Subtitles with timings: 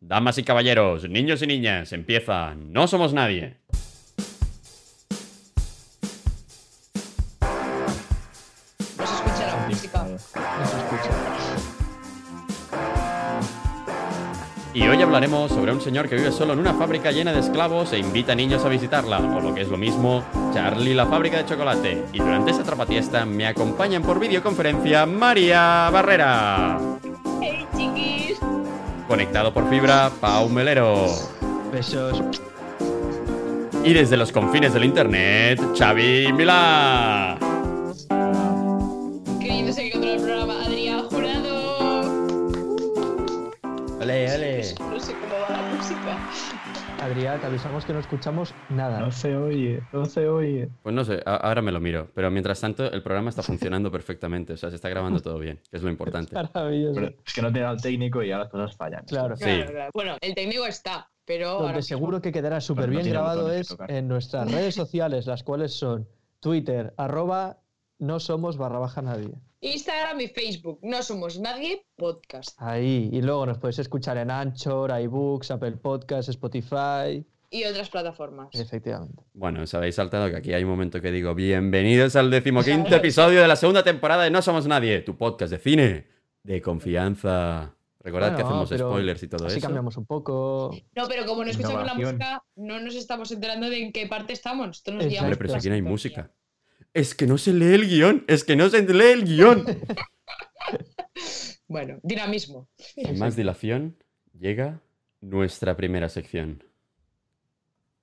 [0.00, 3.56] Damas y caballeros, niños y niñas, empieza No Somos Nadie.
[8.98, 10.04] No se escucha la música.
[10.04, 11.10] No se escucha.
[14.74, 17.94] Y hoy hablaremos sobre un señor que vive solo en una fábrica llena de esclavos
[17.94, 20.22] e invita a niños a visitarla, o lo que es lo mismo,
[20.52, 22.04] Charlie la fábrica de chocolate.
[22.12, 26.78] Y durante esta trapatiesta me acompañan por videoconferencia María Barrera.
[29.08, 31.06] Conectado por fibra, Pau Melero.
[31.72, 32.22] Besos.
[33.84, 37.38] Y desde los confines del internet, Xavi Milá.
[47.06, 48.98] Adrián, te avisamos que no escuchamos nada.
[48.98, 50.68] No se oye, no se oye.
[50.82, 52.08] Pues no sé, ahora me lo miro.
[52.14, 54.54] Pero mientras tanto, el programa está funcionando perfectamente.
[54.54, 56.34] O sea, se está grabando todo bien, que es lo importante.
[56.54, 56.94] Maravilloso.
[56.96, 59.04] Pero es que no tiene al técnico y ahora las cosas fallan.
[59.06, 59.36] Claro.
[59.36, 59.44] Sí.
[59.44, 59.90] Claro, claro.
[59.94, 61.48] Bueno, el técnico está, pero.
[61.50, 65.44] ahora Donde mismo- seguro que quedará súper bien grabado es en nuestras redes sociales, las
[65.44, 66.08] cuales son
[66.40, 67.58] Twitter, arroba
[67.98, 69.32] no somos barra baja nadie.
[69.60, 70.78] Instagram y Facebook.
[70.82, 72.50] No somos nadie podcast.
[72.60, 73.08] Ahí.
[73.12, 77.24] Y luego nos podéis escuchar en Anchor, iBooks, Apple Podcasts, Spotify.
[77.50, 78.48] Y otras plataformas.
[78.52, 79.22] Efectivamente.
[79.32, 83.40] Bueno, os habéis saltado que aquí hay un momento que digo, bienvenidos al decimoquinto episodio
[83.40, 86.06] de la segunda temporada de No Somos Nadie, tu podcast de cine
[86.42, 87.74] de confianza.
[88.00, 89.66] Recordad que hacemos spoilers y todo Así eso.
[89.66, 90.70] cambiamos un poco.
[90.94, 94.32] No, pero como no escuchamos la música, no nos estamos enterando de en qué parte
[94.32, 94.78] estamos.
[94.78, 95.08] Exacto.
[95.08, 96.30] guiamos Hombre, pero si aquí no hay música.
[96.96, 99.64] Es que no se lee el guion, es que no se lee el guion.
[101.68, 102.68] Bueno, dinamismo.
[102.76, 103.96] Sin más dilación,
[104.38, 104.80] llega
[105.20, 106.62] nuestra primera sección.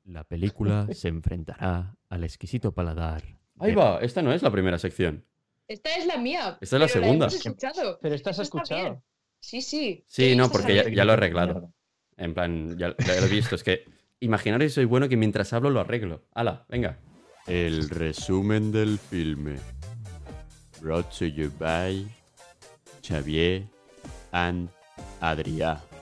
[0.03, 3.23] La película se enfrentará al exquisito paladar.
[3.59, 5.23] Ahí va, esta no es la primera sección.
[5.67, 6.57] Esta es la mía.
[6.59, 7.27] Esta es la segunda.
[7.27, 7.99] hemos escuchado.
[8.01, 8.81] Pero estás escuchado.
[8.81, 9.01] bien.
[9.39, 10.03] Sí, sí.
[10.07, 11.73] Sí, no, porque ya, la- ya lo he arreglado.
[12.17, 13.55] En plan, ya, ya lo he visto.
[13.55, 13.85] Es que
[14.19, 16.25] imaginaros si soy bueno que mientras hablo lo arreglo.
[16.33, 16.99] Hala, venga.
[17.47, 19.59] El resumen del filme.
[20.81, 22.05] Brought to you by
[23.05, 23.63] Xavier
[24.31, 24.69] and
[25.21, 25.92] Adrià.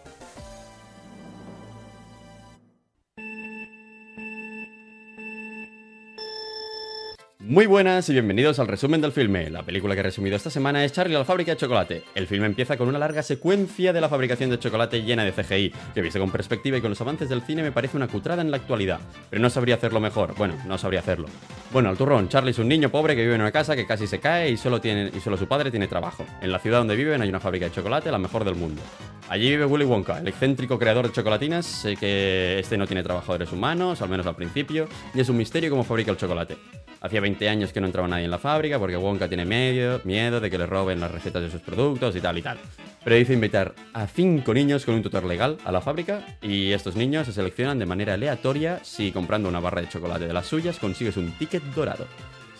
[7.51, 9.49] Muy buenas y bienvenidos al resumen del filme.
[9.49, 12.05] La película que he resumido esta semana es Charlie la fábrica de chocolate.
[12.15, 15.73] El filme empieza con una larga secuencia de la fabricación de chocolate llena de CGI,
[15.93, 18.51] que visto con perspectiva y con los avances del cine me parece una cutrada en
[18.51, 19.01] la actualidad.
[19.29, 20.33] Pero no sabría hacerlo mejor.
[20.37, 21.27] Bueno, no sabría hacerlo.
[21.73, 24.07] Bueno, al turrón, Charlie es un niño pobre que vive en una casa que casi
[24.07, 26.25] se cae y solo, tiene, y solo su padre tiene trabajo.
[26.41, 28.81] En la ciudad donde viven hay una fábrica de chocolate, la mejor del mundo.
[29.31, 33.49] Allí vive Willy Wonka, el excéntrico creador de chocolatinas, sé que este no tiene trabajadores
[33.53, 36.57] humanos, al menos al principio, y es un misterio cómo fabrica el chocolate.
[36.99, 40.41] Hacía 20 años que no entraba nadie en la fábrica porque Wonka tiene medio, miedo
[40.41, 42.57] de que le roben las recetas de sus productos y tal y tal.
[43.05, 46.97] Pero dice invitar a 5 niños con un tutor legal a la fábrica y estos
[46.97, 50.77] niños se seleccionan de manera aleatoria si comprando una barra de chocolate de las suyas
[50.77, 52.05] consigues un ticket dorado.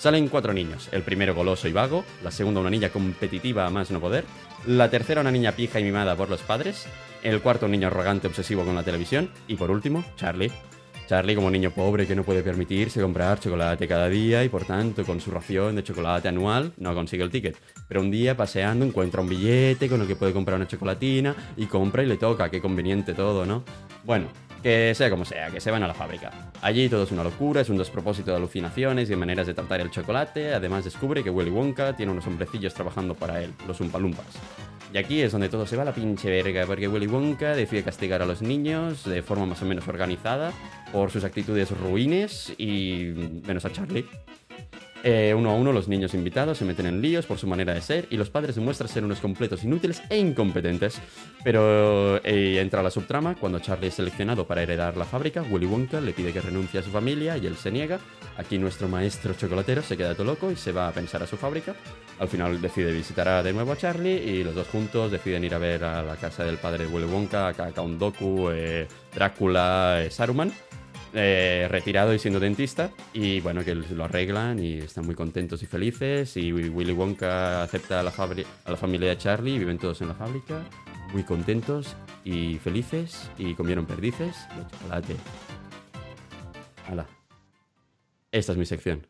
[0.01, 3.91] Salen cuatro niños, el primero goloso y vago, la segunda una niña competitiva a más
[3.91, 4.25] no poder,
[4.65, 6.87] la tercera una niña pija y mimada por los padres,
[7.21, 10.51] el cuarto un niño arrogante obsesivo con la televisión y por último, Charlie.
[11.11, 15.03] Charlie como niño pobre que no puede permitirse comprar chocolate cada día y por tanto
[15.03, 17.57] con su ración de chocolate anual no consigue el ticket.
[17.89, 21.65] Pero un día paseando encuentra un billete con el que puede comprar una chocolatina y
[21.65, 23.65] compra y le toca, qué conveniente todo, ¿no?
[24.05, 24.27] Bueno,
[24.63, 26.31] que sea como sea, que se van a la fábrica.
[26.61, 29.91] Allí todo es una locura, es un despropósito de alucinaciones y maneras de tratar el
[29.91, 30.53] chocolate.
[30.53, 34.27] Además descubre que Willy Wonka tiene unos hombrecillos trabajando para él, los Umpalumpas.
[34.93, 37.81] Y aquí es donde todo se va a la pinche verga, porque Willy Wonka decide
[37.83, 40.51] castigar a los niños de forma más o menos organizada
[40.91, 43.13] por sus actitudes ruines y
[43.45, 44.05] menos a Charlie.
[45.03, 47.81] Eh, uno a uno los niños invitados se meten en líos por su manera de
[47.81, 50.99] ser y los padres demuestran ser unos completos inútiles e incompetentes.
[51.43, 55.99] Pero eh, entra la subtrama, cuando Charlie es seleccionado para heredar la fábrica, Willy Wonka
[56.01, 57.99] le pide que renuncie a su familia y él se niega.
[58.37, 61.37] Aquí nuestro maestro chocolatero se queda todo loco y se va a pensar a su
[61.37, 61.75] fábrica.
[62.19, 65.57] Al final decide visitar de nuevo a Charlie y los dos juntos deciden ir a
[65.57, 70.11] ver a la casa del padre de Willy Wonka, a Count Doku, eh, Drácula, eh,
[70.11, 70.51] Saruman
[71.13, 75.65] eh, retirado y siendo dentista y bueno que lo arreglan y están muy contentos y
[75.65, 79.77] felices y Willy Wonka acepta a la, fabri- a la familia de Charlie y viven
[79.77, 80.63] todos en la fábrica
[81.13, 85.15] muy contentos y felices y comieron perdices de chocolate.
[86.87, 87.05] Hala.
[88.31, 89.05] Esta es mi sección.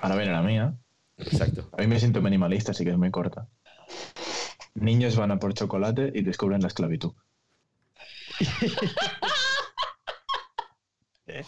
[0.00, 0.74] Ahora viene la mía.
[1.18, 1.68] Exacto.
[1.76, 3.48] A mí me siento minimalista, así que es muy corta.
[4.74, 7.12] Niños van a por chocolate y descubren la esclavitud.
[11.26, 11.44] Ay,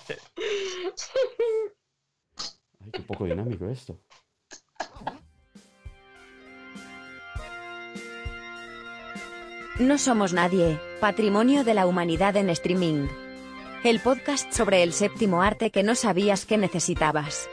[2.92, 3.98] qué poco dinámico esto.
[9.78, 13.08] No somos nadie, patrimonio de la humanidad en streaming.
[13.82, 17.48] El podcast sobre el séptimo arte que no sabías que necesitabas.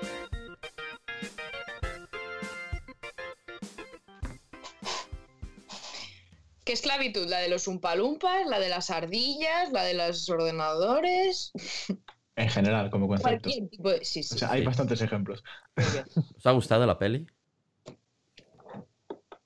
[6.82, 7.28] Esclavitud?
[7.30, 8.48] ¿La de los umpalumpas?
[8.48, 9.72] ¿La de las ardillas?
[9.72, 11.52] ¿La de los ordenadores?
[12.36, 13.44] En general, como concepto.
[13.50, 14.04] Cualquier tipo de...
[14.04, 14.36] Sí, sí.
[14.36, 15.44] O sea, hay bastantes ejemplos.
[16.38, 17.28] ¿Os ha gustado la peli?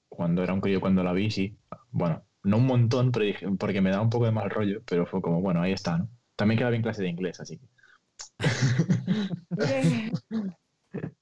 [0.07, 1.57] Cuando era un crío, cuando la vi, sí.
[1.91, 5.05] Bueno, no un montón, pero dije- porque me da un poco de mal rollo, pero
[5.05, 6.09] fue como, bueno, ahí está, ¿no?
[6.37, 7.67] También queda bien clase de inglés, así que.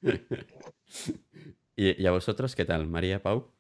[1.76, 3.52] ¿Y, y a vosotros qué tal, María Pau?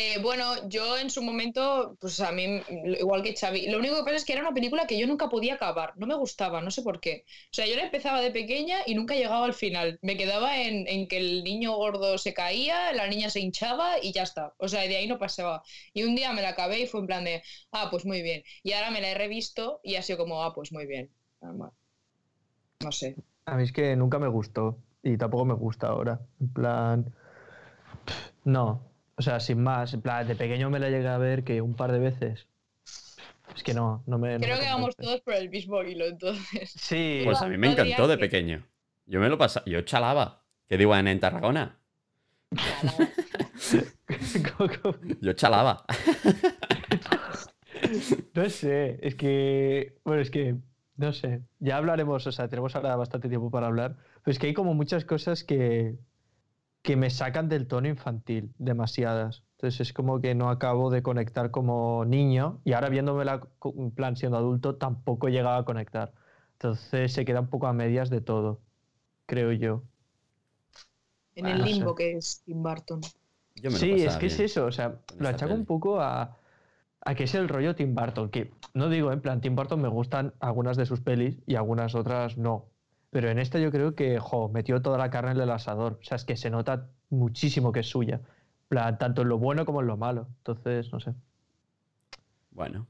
[0.00, 2.62] Eh, bueno, yo en su momento, pues a mí,
[3.00, 5.28] igual que Xavi, lo único que pasa es que era una película que yo nunca
[5.28, 7.24] podía acabar, no me gustaba, no sé por qué.
[7.26, 9.98] O sea, yo la empezaba de pequeña y nunca llegaba al final.
[10.02, 14.12] Me quedaba en, en que el niño gordo se caía, la niña se hinchaba y
[14.12, 14.54] ya está.
[14.58, 15.64] O sea, de ahí no pasaba.
[15.92, 17.42] Y un día me la acabé y fue en plan de,
[17.72, 18.44] ah, pues muy bien.
[18.62, 21.10] Y ahora me la he revisto y ha sido como, ah, pues muy bien.
[21.42, 21.52] Ah.
[22.84, 23.16] No sé.
[23.46, 26.20] A mí es que nunca me gustó y tampoco me gusta ahora.
[26.40, 27.14] En plan.
[28.44, 28.87] No.
[29.18, 29.92] O sea, sin más.
[29.94, 32.46] En plan, de pequeño me la llegué a ver que un par de veces.
[33.54, 34.34] Es que no, no me.
[34.34, 36.70] no Creo me que vamos todos por el mismo hilo, entonces.
[36.70, 37.22] Sí.
[37.24, 38.64] Pues a mí me encantó de que- pequeño.
[39.06, 40.42] Yo me lo pasaba, yo chalaba.
[40.68, 41.78] ¿Qué digo en, en Tarragona?
[45.20, 45.84] Yo chalaba.
[48.34, 49.96] No sé, es que.
[50.04, 50.56] Bueno, es que.
[50.96, 51.42] No sé.
[51.60, 53.96] Ya hablaremos, o sea, tenemos ahora bastante tiempo para hablar.
[54.22, 55.96] Pero es que hay como muchas cosas que.
[56.88, 59.44] Que me sacan del tono infantil, demasiadas.
[59.52, 62.60] Entonces es como que no acabo de conectar como niño.
[62.64, 66.14] Y ahora viéndomela co- en plan siendo adulto, tampoco he llegado a conectar.
[66.54, 68.60] Entonces se queda un poco a medias de todo,
[69.26, 69.84] creo yo.
[71.36, 71.74] En Ah, el no sé.
[71.74, 73.00] limbo que es Tim Burton.
[73.54, 76.38] Yo me lo Sí, es que es eso, o sea, lo achaco un poco a,
[77.00, 79.88] a que es el rollo Tim Burton, que no digo, en plan, Tim Burton me
[79.88, 82.66] gustan algunas de sus pelis y algunas otras no.
[83.10, 85.98] Pero en esta yo creo que, jo, metió toda la carne en el asador.
[86.00, 88.20] O sea, es que se nota muchísimo que es suya.
[88.68, 90.28] Plan, tanto en lo bueno como en lo malo.
[90.38, 91.14] Entonces, no sé.
[92.50, 92.86] Bueno,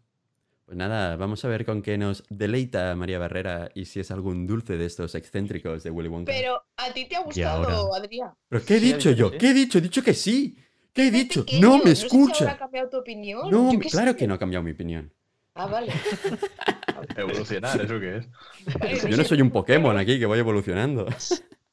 [0.64, 4.46] pues nada, vamos a ver con qué nos deleita María Barrera y si es algún
[4.46, 6.32] dulce de estos excéntricos de Willy Wonka.
[6.32, 7.26] Pero a ti te ha ahora-
[7.66, 8.30] gustado, Adrián.
[8.48, 9.30] ¿Pero qué he dicho yo?
[9.30, 9.38] que sí.
[9.38, 9.78] ¿Qué he dicho?
[9.78, 10.58] He dicho que sí.
[10.92, 11.44] ¿Qué he dicho?
[11.44, 12.58] pequeño, No me sé si ahora ha escucha.
[12.58, 13.50] cambiado tu opinión.
[13.50, 14.16] No, claro sé.
[14.16, 15.12] que no ha cambiado mi opinión.
[15.54, 15.92] Ah, vale.
[17.18, 18.30] Evolucionar, ¿eso qué es?
[18.78, 21.06] Vale, Yo no soy un Pokémon aquí que voy evolucionando.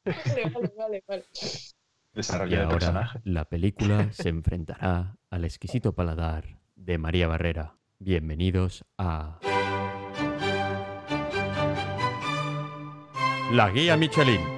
[0.04, 1.26] Vale, vale, vale, vale.
[2.16, 3.20] Y de ahora personaje.
[3.26, 7.76] la película se enfrentará al exquisito paladar de María Barrera.
[8.00, 9.40] Bienvenidos a...
[13.52, 14.55] La guía Michelin.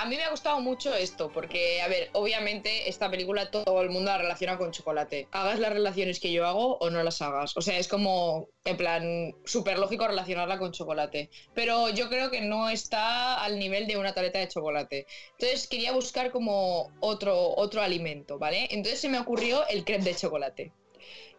[0.00, 3.90] A mí me ha gustado mucho esto, porque, a ver, obviamente esta película todo el
[3.90, 5.28] mundo la relaciona con chocolate.
[5.30, 7.54] Hagas las relaciones que yo hago o no las hagas.
[7.54, 11.28] O sea, es como, en plan, súper lógico relacionarla con chocolate.
[11.52, 15.06] Pero yo creo que no está al nivel de una tableta de chocolate.
[15.32, 18.68] Entonces quería buscar como otro, otro alimento, ¿vale?
[18.70, 20.72] Entonces se me ocurrió el crepe de chocolate.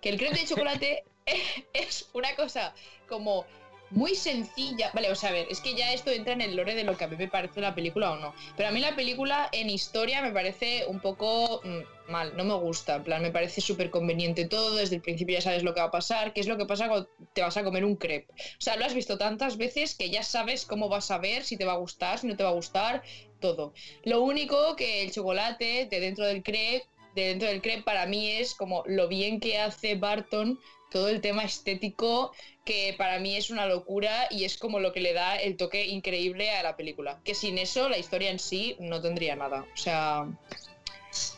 [0.01, 1.03] Que el crepe de chocolate
[1.73, 2.75] es una cosa
[3.07, 3.43] como
[3.91, 4.91] muy sencilla.
[4.93, 6.97] Vale, o sea, a ver, es que ya esto entra en el lore de lo
[6.97, 8.33] que a mí me parece la película o no.
[8.57, 12.55] Pero a mí la película en historia me parece un poco mm, mal, no me
[12.55, 12.95] gusta.
[12.95, 15.87] En plan, me parece súper conveniente todo, desde el principio ya sabes lo que va
[15.87, 18.33] a pasar, qué es lo que pasa cuando te vas a comer un crepe.
[18.33, 21.57] O sea, lo has visto tantas veces que ya sabes cómo vas a ver, si
[21.57, 23.03] te va a gustar, si no te va a gustar,
[23.39, 23.73] todo.
[24.03, 28.31] Lo único que el chocolate de dentro del crepe, de dentro del crepe para mí
[28.31, 30.57] es como lo bien que hace Barton
[30.91, 32.31] todo el tema estético
[32.65, 35.87] que para mí es una locura y es como lo que le da el toque
[35.87, 37.19] increíble a la película.
[37.23, 39.65] Que sin eso la historia en sí no tendría nada.
[39.73, 40.27] O sea,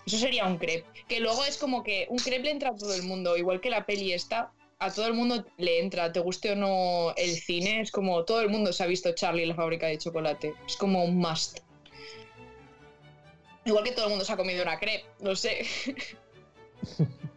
[0.06, 0.86] eso sería un crepe.
[1.08, 3.70] Que luego es como que un crepe le entra a todo el mundo, igual que
[3.70, 4.52] la peli esta.
[4.80, 8.42] A todo el mundo le entra, te guste o no el cine, es como todo
[8.42, 10.56] el mundo se ha visto Charlie y la fábrica de chocolate.
[10.68, 11.60] Es como un must.
[13.66, 15.66] Igual que todo el mundo se ha comido una crepe, no sé.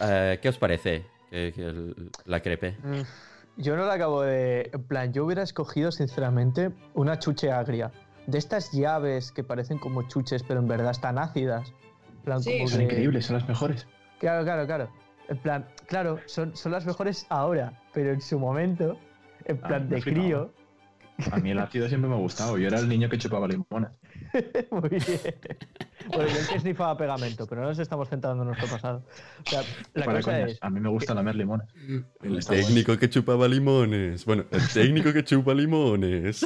[0.00, 2.76] Eh, ¿Qué os parece que- que el- la crepe?
[2.82, 3.02] Mm,
[3.56, 4.70] Yo no la acabo de.
[4.72, 7.90] En plan, yo hubiera escogido, sinceramente, una chuche agria.
[8.26, 11.72] De estas llaves que parecen como chuches, pero en verdad están ácidas.
[12.16, 12.52] En plan, Sí.
[12.58, 13.86] como Son que- increíbles, son las mejores.
[14.18, 14.88] Claro, claro, claro.
[15.28, 18.98] En plan, claro, son, son las mejores ahora, pero en su momento,
[19.44, 20.52] en Ah, plan me de crío.
[21.30, 22.56] A mí el ácido siempre me ha gustado.
[22.56, 23.90] Yo era el niño que chupaba limones.
[24.70, 25.34] Muy bien.
[26.14, 29.02] Bueno, y el que snifaba pegamento, pero no nos estamos centrando en nuestro pasado.
[29.46, 29.62] O sea,
[29.94, 30.58] la Para cosa coñas, es.
[30.60, 31.68] A mí me gusta lamer limones.
[32.22, 34.24] El Está técnico que chupaba limones.
[34.24, 36.44] Bueno, el técnico que chupa limones.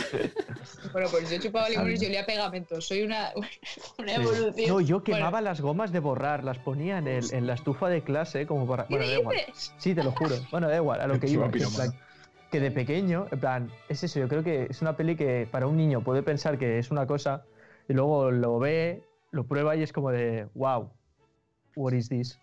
[0.93, 2.81] Bueno, pues yo chupaba limones y olía pegamento.
[2.81, 3.31] Soy una,
[3.99, 4.69] una evolución.
[4.69, 7.89] No, yo Bueno, quemaba las gomas de borrar, las ponía en, el- en la estufa
[7.89, 8.87] de clase como para.
[8.87, 9.37] ¿Qué Bueno, da igual.
[9.49, 9.75] dices?
[9.79, 10.37] Sí, te lo juro.
[10.51, 11.51] Bueno, da igual, a lo que iba.
[12.51, 15.67] Que de pequeño, en plan, es eso, yo creo que es una peli que para
[15.67, 17.43] un niño puede pensar que es una cosa
[17.89, 19.03] y luego lo ve,
[19.35, 20.91] lo prueba y es como de, wow,
[21.77, 22.39] what is this?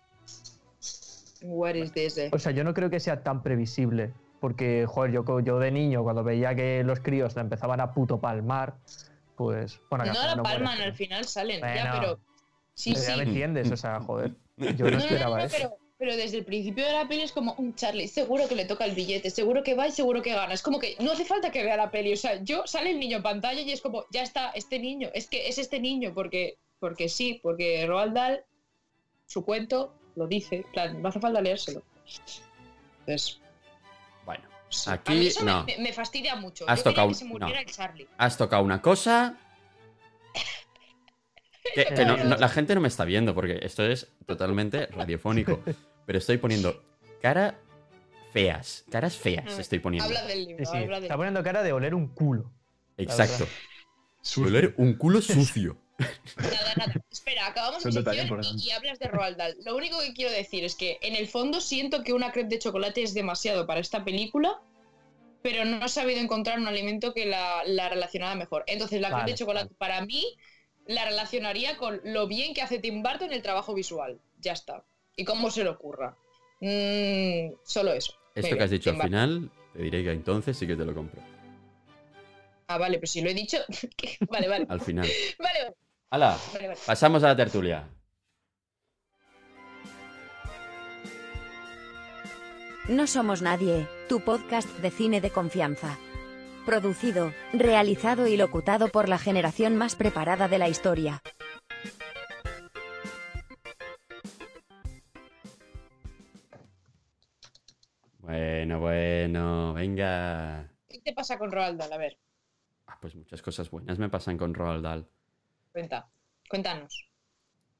[1.42, 2.18] What is this?
[2.18, 2.30] eh?
[2.32, 6.02] O sea, yo no creo que sea tan previsible, porque, joder, yo, yo de niño,
[6.04, 8.74] cuando veía que los críos la empezaban a puto palmar,
[9.36, 11.60] pues, bueno, No la mueren, palman, al final salen.
[11.60, 11.90] Ya, Bueno.
[12.00, 12.20] pero.
[12.74, 13.18] Sí, pero ya sí.
[13.18, 15.56] me entiendes, o sea, joder, yo No, no no, no, esperaba no, eso.
[15.56, 18.64] pero, pero desde el principio de la peli es como un Charlie, seguro que le
[18.64, 20.54] toca el billete, seguro que va y seguro que gana.
[20.54, 22.12] Es como que no hace falta que vea la peli.
[22.12, 25.10] O sea, yo sale el niño en pantalla y es como, ya está, este niño,
[25.12, 28.44] es que es este niño, porque, porque sí, porque Roald Dahl,
[29.26, 30.66] su cuento, lo dice.
[30.72, 31.82] Plan, no hace falta leérselo.
[33.00, 33.40] Entonces,
[34.26, 34.42] Bueno,
[34.88, 35.64] a Aquí, mí eso me- no.
[35.64, 36.68] me, me fastidia mucho.
[36.68, 37.60] Has Yo tocado que un- se muriera no.
[37.60, 38.08] el Charlie.
[38.18, 39.38] has tocado una cosa.
[41.74, 45.60] Que, que no- no- la gente no me está viendo porque esto es totalmente radiofónico.
[46.06, 46.82] Pero estoy poniendo
[47.20, 47.58] cara
[48.32, 48.84] feas.
[48.90, 50.06] Caras feas estoy poniendo.
[50.08, 52.50] Habla del libro, Sí, sí, habla del está poniendo cara de oler un culo.
[52.96, 53.46] Exacto.
[54.38, 55.76] Oler un culo sucio.
[56.36, 56.94] Nada, nada.
[57.10, 59.56] Espera, acabamos detalle sección y, y hablas de Roald Dahl.
[59.64, 62.58] Lo único que quiero decir es que en el fondo siento que una crepe de
[62.58, 64.60] chocolate es demasiado para esta película,
[65.42, 68.64] pero no he sabido encontrar un alimento que la, la relacionara mejor.
[68.66, 69.76] Entonces la crepe de chocolate vale.
[69.78, 70.24] para mí
[70.86, 74.20] la relacionaría con lo bien que hace Tim Burton en el trabajo visual.
[74.40, 74.84] Ya está.
[75.16, 76.16] Y cómo se le ocurra.
[76.60, 78.14] Mm, solo eso.
[78.36, 80.76] Muy Esto que bien, has dicho Tim al final, te diré que entonces sí que
[80.76, 81.20] te lo compro.
[82.68, 83.58] Ah, vale, pero si lo he dicho.
[84.30, 84.66] vale, vale.
[84.68, 85.06] Al final.
[85.38, 85.76] Vale, vale,
[86.12, 86.36] ¡Hala!
[86.86, 87.88] Pasamos a la tertulia.
[92.88, 95.96] No somos nadie, tu podcast de cine de confianza.
[96.66, 101.22] Producido, realizado y locutado por la generación más preparada de la historia.
[108.18, 110.68] Bueno, bueno, venga.
[110.88, 111.92] ¿Qué te pasa con Roald Dahl?
[111.92, 112.18] A ver,
[112.86, 115.08] Ah, pues muchas cosas buenas me pasan con Roald Dahl.
[115.72, 116.08] Cuenta.
[116.48, 117.08] Cuéntanos.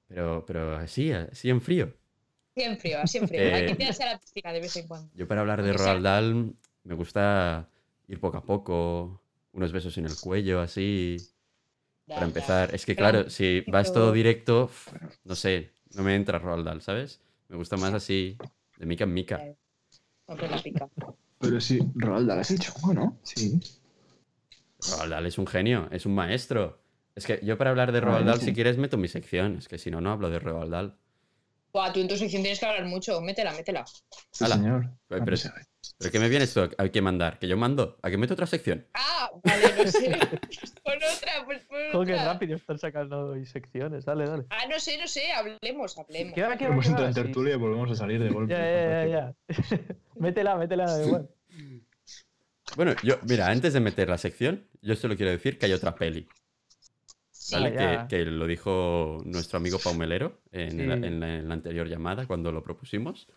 [0.08, 1.94] Pero, pero así, así en frío.
[2.54, 3.40] Así en frío, así en frío.
[3.42, 5.10] Eh, Hay que tirarse a la piscina de vez en cuando.
[5.14, 7.68] Yo para hablar de Roald Dahl me gusta
[8.08, 9.22] ir poco a poco,
[9.52, 11.16] unos besos en el cuello, así,
[12.06, 12.26] Ya, para ya.
[12.26, 12.74] empezar.
[12.74, 14.70] Es que Pero- claro, si vas todo directo,
[15.24, 17.20] no sé, no me entra Roald Dahl, ¿sabes?
[17.48, 18.36] Me gusta más así,
[18.78, 19.40] de mica en mica.
[20.26, 20.88] La pica.
[21.38, 23.18] Pero sí, Roald Dahl es el chungo, ¿no?
[23.22, 23.60] Sí.
[24.90, 26.81] Roald Dahl es un genio, es un maestro.
[27.14, 28.46] Es que yo para hablar de Roald Dahl, sí.
[28.46, 29.56] si quieres, meto mi sección.
[29.58, 30.96] Es que si no, no hablo de Roald Dahl.
[31.72, 33.20] Buah, tú en tu sección tienes que hablar mucho.
[33.22, 33.84] Métela, métela.
[34.30, 34.56] Sí, Ala.
[34.56, 34.90] señor.
[35.08, 35.36] Pero- pero-
[35.98, 37.38] ¿Pero qué me vienes tú a que mandar?
[37.38, 37.98] ¿Que yo mando?
[38.02, 38.86] ¿A que meto otra sección?
[38.94, 40.10] Ah, vale, no sé.
[40.84, 42.32] Pon otra, pues pon Joder, qué otra.
[42.34, 44.04] rápido están sacando hoy secciones.
[44.04, 44.44] Dale, dale.
[44.50, 45.32] Ah, no sé, no sé.
[45.32, 46.34] Hablemos, hablemos.
[46.34, 48.52] Queda, queda, Hemos entrado en tertulia y volvemos a salir de golpe.
[48.52, 49.34] Ya, ya, ya,
[49.68, 49.78] ya.
[50.16, 51.28] métela, métela, da igual.
[52.76, 55.94] Bueno, yo, mira, antes de meter la sección, yo solo quiero decir que hay otra
[55.94, 56.28] peli.
[57.52, 57.76] ¿Vale?
[57.78, 61.06] Ah, que, que lo dijo nuestro amigo Paumelero en, el- Sí.
[61.06, 63.28] en la, en la anterior llamada, cuando lo propusimos.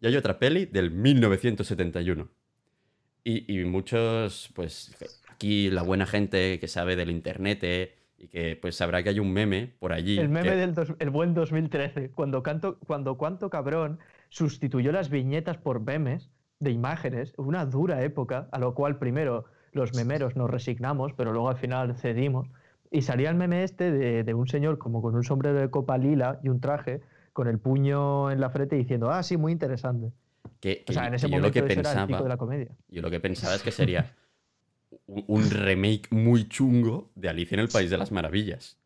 [0.00, 2.28] Y hay otra peli del 1971.
[3.24, 4.96] Y, y muchos, pues,
[5.28, 9.20] aquí la buena gente que sabe del internet eh, y que pues sabrá que hay
[9.20, 10.18] un meme por allí.
[10.18, 13.98] El meme que- del dos- el buen 2013, cuando, canto, cuando Cuánto Cabrón
[14.30, 19.94] sustituyó las viñetas por memes de imágenes, una dura época, a lo cual primero los
[19.94, 22.48] memeros nos resignamos, pero luego al final cedimos,
[22.90, 25.98] y salía el meme este de, de un señor como con un sombrero de copa
[25.98, 27.00] lila y un traje,
[27.32, 30.10] con el puño en la frente diciendo, ah, sí, muy interesante.
[30.60, 32.28] que- O sea, en ese yo momento lo que eso era el pico pensaba, de
[32.28, 32.68] la comedia.
[32.88, 34.12] yo lo que pensaba es que sería
[35.06, 38.77] un remake muy chungo de Alicia en el País de las Maravillas.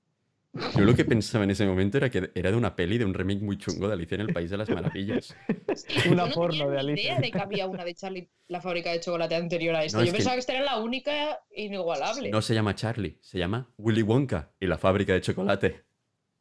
[0.54, 3.14] Yo lo que pensaba en ese momento era que era de una peli de un
[3.14, 5.35] remake muy chungo de Alicia en el País de las Maravillas.
[6.11, 7.02] Una no porno de Alicia.
[7.12, 9.99] idea de que había una de Charlie, la fábrica de chocolate anterior a esta.
[9.99, 12.30] No, Yo pensaba que esta era la única inigualable.
[12.30, 15.85] No se llama Charlie, se llama Willy Wonka y la fábrica de chocolate.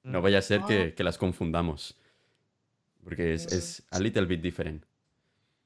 [0.03, 0.95] No vaya a ser que, Ah.
[0.95, 1.97] que las confundamos.
[3.05, 3.57] Porque es, Mm.
[3.57, 4.83] es a little bit different.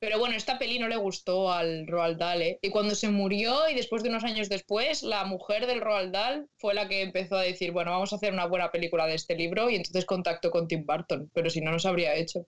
[0.06, 2.60] Pero bueno, esta peli no le gustó al Roald Dahl, ¿eh?
[2.62, 6.48] Y cuando se murió y después de unos años después, la mujer del Roald Dahl
[6.58, 9.36] fue la que empezó a decir, bueno, vamos a hacer una buena película de este
[9.36, 12.46] libro y entonces contactó con Tim Burton, pero si no, no se habría hecho.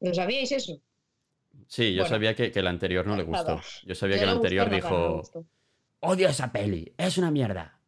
[0.00, 0.82] ¿Lo sabíais eso?
[1.68, 2.14] Sí, yo Bueno.
[2.16, 3.54] sabía que, que el anterior no le Nada.
[3.54, 3.60] gustó.
[3.86, 5.22] Yo sabía No que el anterior nada, dijo,
[6.00, 7.80] odio esa peli, es una mierda.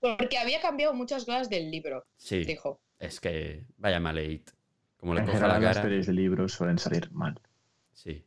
[0.00, 2.80] Porque había cambiado muchas cosas del libro, Sí, dijo.
[2.98, 4.50] es que vaya maleit.
[4.98, 5.88] Como le En coja la general, las cara.
[5.88, 7.40] pelis de libros suelen salir mal.
[7.96, 8.22] Sí,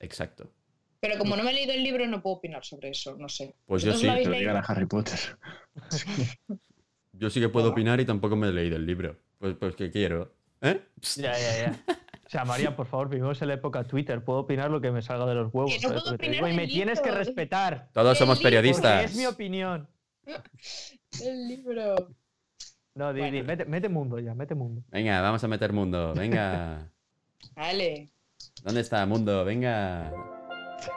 [0.00, 0.50] exacto.
[1.00, 3.54] Pero como no me he leído el libro, no puedo opinar sobre eso, no sé.
[3.66, 4.32] Pues yo ¿Vosotros sí, leído?
[4.32, 5.18] digan a Harry Potter.
[7.18, 9.16] Yo sí que puedo opinar y tampoco me he leído el libro.
[9.38, 10.34] Pues, pues que quiero.
[10.60, 10.82] ¿Eh?
[11.16, 11.84] Ya, ya, ya.
[12.26, 14.22] O sea, María, por favor, vivimos en la época Twitter.
[14.22, 15.72] Puedo opinar lo que me salga de los huevos.
[15.72, 16.48] Que no ¿sabes puedo opinar digo?
[16.48, 17.88] Y me tienes que respetar.
[17.94, 19.04] Todos somos libro, Porque periodistas.
[19.12, 19.88] es mi opinión.
[21.22, 21.94] El libro.
[22.94, 23.44] No, di, di, Bueno.
[23.46, 24.82] mete, mete mundo ya, mete mundo.
[24.88, 26.12] Venga, vamos a meter mundo.
[26.14, 26.90] Venga.
[27.56, 28.10] Vale.
[28.64, 29.44] ¿Dónde está mundo?
[29.44, 30.10] Venga.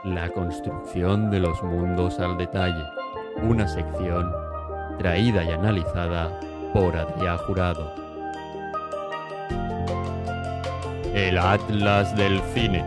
[0.06, 2.84] La construcción de los mundos al detalle.
[3.44, 4.32] Una sección
[4.98, 6.40] traída y analizada
[6.74, 7.94] por Adrián Jurado.
[11.14, 12.86] El Atlas del Cine.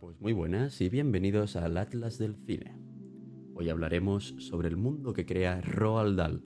[0.00, 2.78] Pues muy buenas y bienvenidos al Atlas del Cine.
[3.54, 6.42] Hoy hablaremos sobre el mundo que crea Roald Dahl,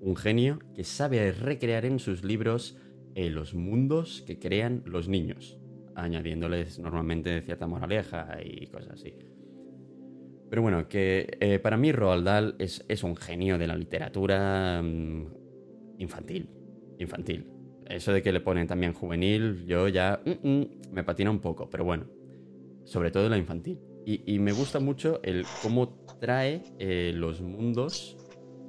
[0.00, 2.78] un genio que sabe recrear en sus libros
[3.30, 5.58] los mundos que crean los niños,
[5.94, 9.14] añadiéndoles normalmente cierta moraleja y cosas así.
[10.48, 14.80] Pero bueno, que eh, para mí Roald Dahl es, es un genio de la literatura
[14.82, 15.26] mm,
[15.98, 16.48] infantil.
[16.98, 17.46] Infantil.
[17.86, 21.68] Eso de que le ponen también juvenil, yo ya mm, mm, me patina un poco,
[21.68, 22.06] pero bueno
[22.86, 23.78] sobre todo la infantil.
[24.08, 25.88] Y, me gusta mucho el cómo
[26.20, 28.16] trae eh, los mundos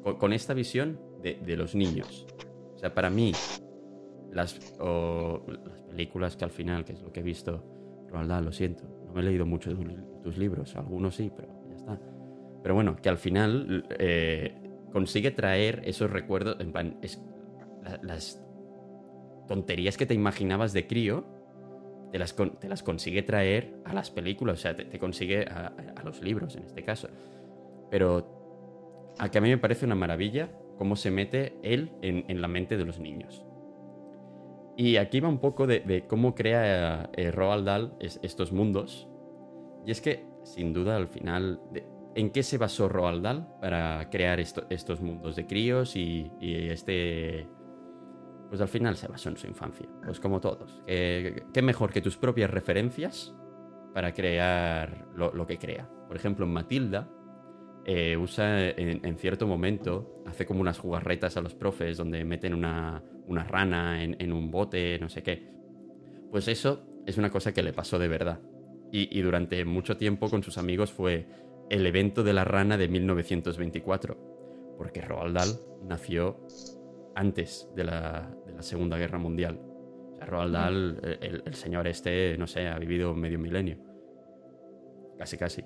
[0.04, 2.26] con, con esta visión de, de los niños.
[2.74, 3.34] O sea, para mí,
[4.32, 7.64] las, o las películas que al final, que es lo que he visto,
[8.10, 9.86] Roald lo siento, no me he leído mucho tus-
[10.24, 12.00] tus libros, algunos sí, pero ya está.
[12.62, 14.54] Pero bueno, que al final eh,
[14.92, 17.22] consigue traer esos recuerdos, en plan, es,
[17.84, 18.44] la- las
[19.48, 21.24] tonterías que te imaginabas de crío,
[22.12, 26.22] te las, te las consigue traer a las películas, o sea, te, consigue a, los
[26.22, 27.10] libros en este caso.
[27.90, 32.48] Pero a que a mí me parece una maravilla cómo se mete él en la
[32.48, 33.47] mente de los niños.
[34.80, 39.08] Y aquí va un poco de, cómo crea eh, Roald Dahl es- estos mundos.
[39.88, 41.60] Y es que, sin duda, al final,
[42.14, 47.50] ¿en qué se basó Roald Dahl para crear esto- estos mundos de críos y, este
[48.50, 50.82] pues al final se basó en su infancia, pues como todos.
[50.86, 53.36] ¿Qué, qué mejor que tus propias referencias
[53.94, 55.90] para crear lo, que crea?
[56.08, 57.10] Por ejemplo, en Matilda
[57.84, 63.04] eh, usa en cierto momento, hace como unas jugarretas a los profes donde meten una,
[63.28, 65.50] una rana en, en un bote, no sé qué.
[66.32, 68.40] Pues eso es una cosa que le pasó de verdad.
[68.92, 71.26] Y, y durante mucho tiempo con sus amigos fue
[71.70, 74.76] el evento de la rana de 1924.
[74.78, 75.50] Porque Roald Dahl
[75.88, 76.40] nació
[77.16, 79.60] antes de la, de la Segunda Guerra Mundial.
[80.14, 83.78] O sea, Roald Dahl, el, el- señor este, no sé, ha vivido medio milenio.
[85.18, 85.64] Casi, casi.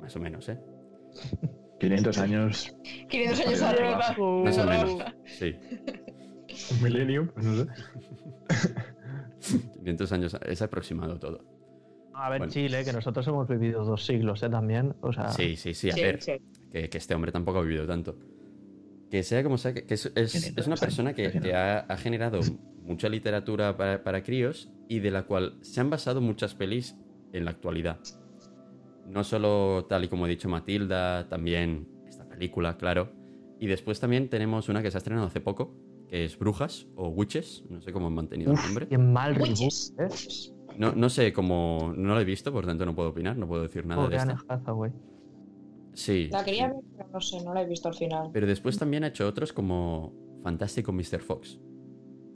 [0.00, 0.58] Más o menos, ¿eh?
[1.78, 2.74] 500 años,
[3.10, 3.98] 500 años arriba.
[4.44, 5.04] Más o menos.
[5.26, 5.54] Sí.
[6.76, 7.66] Un millennium, pues no sé.
[9.76, 11.44] 500 años, es aproximado todo.
[12.14, 12.52] A ver, Bueno.
[12.52, 14.48] Chile, que nosotros hemos vivido dos siglos, ¿eh?
[14.48, 14.94] También.
[15.02, 15.90] O sea, Sí, sí, sí.
[15.90, 16.32] A Sí, ver, sí.
[16.72, 18.16] que, que este hombre tampoco ha vivido tanto.
[19.10, 21.80] Que sea como sea, que, es, es- 500 es una persona que, casi que ha,
[21.80, 22.40] ha generado
[22.82, 26.96] mucha literatura para, para críos y de la cual se han basado muchas pelis
[27.32, 27.98] en la actualidad.
[29.06, 33.12] No solo tal y como he dicho Matilda, también esta película, claro.
[33.60, 35.74] Y después también tenemos una que se ha estrenado hace poco,
[36.08, 38.88] que es Brujas o Witches, no sé cómo han mantenido el nombre.
[38.88, 39.94] qué mal reboot, Witches.
[39.98, 40.52] ¿eh?
[40.78, 43.62] No, no sé cómo, no lo he visto, por tanto no puedo opinar, no puedo
[43.62, 44.34] decir nada Pobre de.
[44.48, 44.92] Hathaway.
[45.94, 46.28] Sí.
[46.30, 48.28] La quería ver, pero no sé, no la he visto al final.
[48.32, 51.20] Pero después también ha hecho otros como Fantástico Mr.
[51.20, 51.58] Fox.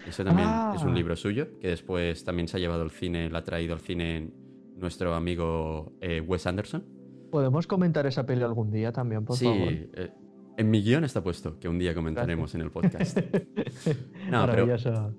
[0.07, 0.73] Eso también Ah.
[0.75, 3.75] es un libro suyo, que después también se ha llevado al cine, lo ha traído
[3.75, 4.31] al cine
[4.77, 6.83] nuestro amigo eh, Wes Anderson.
[7.31, 9.69] ¿Podemos comentar esa peli algún día también, por sí, favor?
[9.69, 10.11] eh,
[10.57, 13.19] en mi guion está puesto, que un día comentaremos en el podcast.
[14.31, 14.77] No, pero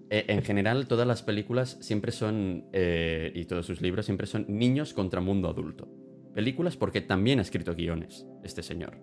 [0.10, 4.46] eh, en general todas las películas siempre son, eh, y todos sus libros siempre son
[4.48, 5.90] niños contra mundo adulto.
[6.34, 8.98] Películas porque también ha escrito guiones, este señor.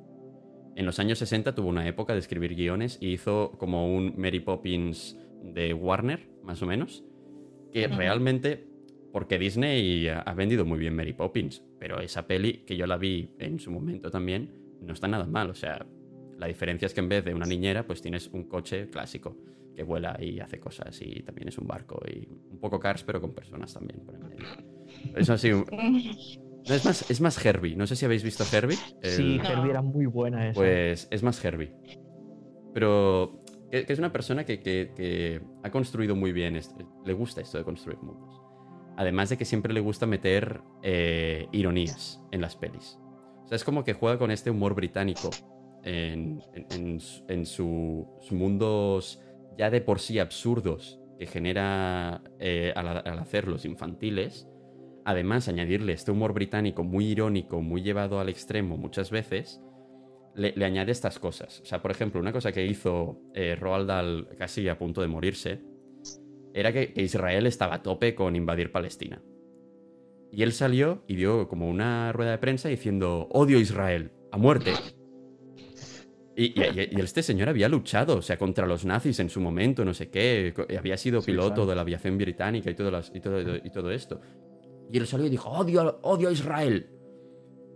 [0.77, 4.41] En los años 60 tuvo una época de escribir guiones y hizo como un Mary
[4.41, 7.05] Poppins de Warner, más o menos,
[7.73, 8.67] que realmente,
[9.13, 13.35] porque Disney ha vendido muy bien Mary Poppins, pero esa peli, que yo la vi
[13.39, 15.51] en su momento también, no está nada mal.
[15.51, 15.85] O sea,
[16.39, 19.37] la diferencia es que en vez de una niñera, pues tienes un coche clásico
[19.75, 23.21] que vuela y hace cosas y también es un barco y un poco Cars, pero
[23.21, 24.01] con personas también.
[24.01, 24.35] por un-
[26.69, 27.77] no, es más, es más Herbie.
[27.77, 28.77] No sé si habéis visto Herbie.
[29.03, 29.47] Sí, El-.
[29.47, 30.59] Herbie era muy buena esa.
[30.61, 31.73] pues es más Herbie.
[32.75, 37.13] Pero que, que es una persona que, que- que ha construido muy bien, esto, le
[37.13, 38.41] gusta esto de construir mundos.
[38.97, 42.99] Además de que siempre le gusta meter eh, ironías en las pelis.
[43.45, 45.31] O sea, es como que juega con este humor británico
[45.89, 49.21] en, en- en su- en sus mundos
[49.57, 54.49] ya de por sí absurdos que genera eh, al, hacerlos infantiles.
[55.05, 59.61] Además, añadirle este humor británico muy irónico, muy llevado al extremo muchas veces,
[60.35, 61.61] le, añade estas cosas.
[61.63, 65.09] O sea, por ejemplo, una cosa que hizo eh, Roald Dahl casi a punto de
[65.09, 65.61] morirse
[66.55, 69.23] era que, que Israel estaba a tope con invadir Palestina.
[70.31, 74.73] Y él salió y dio como una rueda de prensa diciendo, odio Israel, a muerte.
[76.41, 79.85] Y, y- y este señor había luchado, o sea, contra los nazis en su momento,
[79.85, 81.67] no sé qué, había sido Sí, piloto claro.
[81.71, 84.21] de la aviación británica y todo, las- y todo, y todo esto.
[84.93, 86.91] Y él salió y dijo, odio, a- odio a Israel.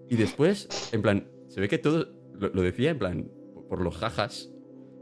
[0.08, 3.30] Y después, en plan, se ve que todo lo, lo decía en plan,
[3.68, 4.48] por los jajas.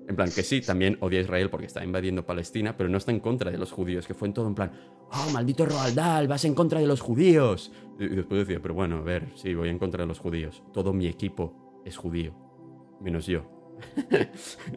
[0.09, 3.12] En plan, que sí, también odia a Israel porque está invadiendo Palestina, pero no está
[3.12, 4.73] en contra de los judíos, que fue en todo en plan,
[5.12, 7.70] oh, maldito Roald Dahl, vas en contra de los judíos.
[7.99, 10.62] Y y después decía, pero bueno, a ver, sí, voy en contra de los judíos.
[10.73, 12.35] Todo mi equipo es judío,
[13.00, 13.42] menos yo.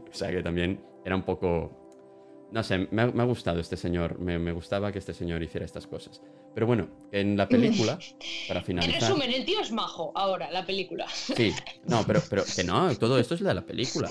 [0.10, 1.80] o sea que también era un poco...
[2.52, 5.42] No sé, me ha, me ha gustado este señor, me, me gustaba que este señor
[5.42, 6.22] hiciera estas cosas.
[6.54, 7.98] Pero bueno, en la película,
[8.48, 9.02] para En finalizar...
[9.02, 11.08] resumen, el tío es majo ahora, la película.
[11.10, 11.52] Sí,
[11.88, 14.08] no, pero, pero que no, todo esto es de la película.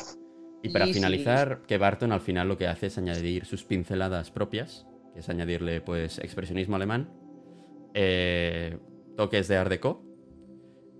[0.60, 0.98] Y para Sí, sí.
[0.98, 5.28] finalizar, que Barton al final lo que hace es añadir sus pinceladas propias, que es
[5.28, 7.12] añadirle pues expresionismo alemán,
[7.94, 8.76] eh,
[9.16, 10.04] toques de art deco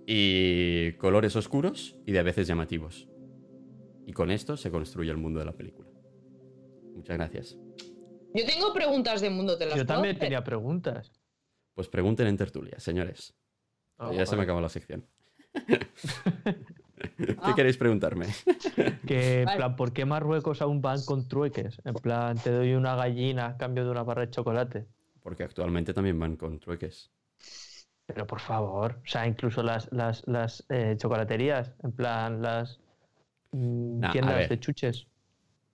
[0.05, 3.07] y colores oscuros y de a veces llamativos.
[4.05, 5.89] Y con esto se construye el mundo de la película.
[6.95, 7.57] Muchas gracias.
[8.33, 10.25] Yo tengo preguntas de mundo, te las Yo también hacer?
[10.27, 11.11] tenía preguntas.
[11.73, 13.33] Pues pregunten en tertulia, señores.
[13.97, 15.05] Oh, ya se me acabó la sección.
[17.17, 17.53] ¿Qué Ah.
[17.55, 18.27] queréis preguntarme?
[19.07, 19.57] Que, en Vale.
[19.57, 21.81] plan, ¿por qué Marruecos aún van con trueques?
[21.83, 24.87] En plan, te doy una gallina a cambio de una barra de chocolate.
[25.21, 27.11] Porque actualmente también van con trueques.
[28.05, 32.79] Pero por favor, o sea, incluso las, las, las eh, chocolaterías, en plan, las
[33.51, 35.07] mm, Nah, tiendas de chuches.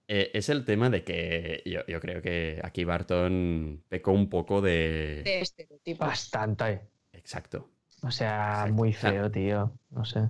[0.07, 4.61] Eh, es el tema de que yo, yo creo que aquí Barton pecó un poco
[4.61, 5.21] de...
[5.23, 6.07] De estereotipos.
[6.07, 6.81] Bastante.
[7.13, 7.69] Exacto.
[8.01, 8.73] O sea, Exacto.
[8.73, 9.71] muy feo, tío.
[9.91, 10.29] No sé.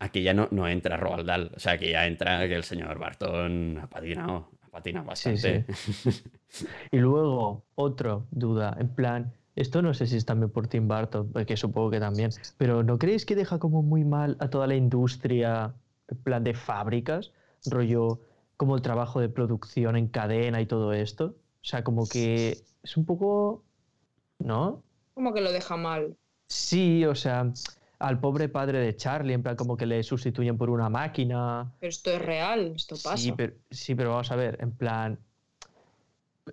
[0.00, 1.50] Aquí ya no, no entra Roald Dahl.
[1.54, 4.50] O sea, aquí ya entra que el señor Barton ha patinado.
[4.62, 5.66] Ha patinado Sí, bastante.
[6.92, 11.30] Y luego, otro duda, en plan, esto no sé si es también por Tim Burton,
[11.32, 14.74] porque supongo que también, pero ¿no creéis que deja como muy mal a toda la
[14.74, 15.74] industria,
[16.08, 17.32] en plan de fábricas,
[17.66, 18.20] rollo
[18.56, 21.36] como el trabajo de producción en cadena y todo esto?
[21.62, 23.62] O sea, como que es un poco,
[24.38, 24.82] ¿no?
[25.14, 26.16] Como que lo deja mal.
[26.48, 27.50] Sí, o sea,
[27.98, 31.72] al pobre padre de Charlie, en plan como que le sustituyen por una máquina.
[31.80, 33.16] Pero esto es real, esto pasa.
[33.16, 35.18] Sí pero, sí, pero vamos a ver, en plan,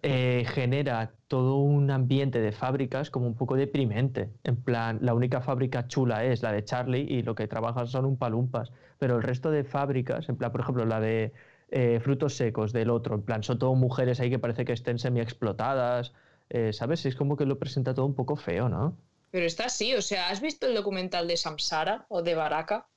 [0.04, 4.30] eh, genera todo un ambiente de fábricas como un poco deprimente.
[4.44, 8.06] En plan, la única fábrica chula es la de Charlie y lo que trabajan son
[8.06, 8.72] un palumpas.
[9.00, 11.34] Pero el resto de fábricas, en plan, por ejemplo, la de
[11.70, 15.00] eh, frutos secos del otro, en plan, son todo mujeres ahí que parece que estén
[15.00, 16.14] semi-explotadas.
[16.50, 17.06] eh, ¿Sabes?
[17.06, 18.98] Es como que lo presenta todo un poco feo, ¿no?
[19.32, 22.88] Pero está así, o sea, ¿has visto el documental de Samsara o de Baraka?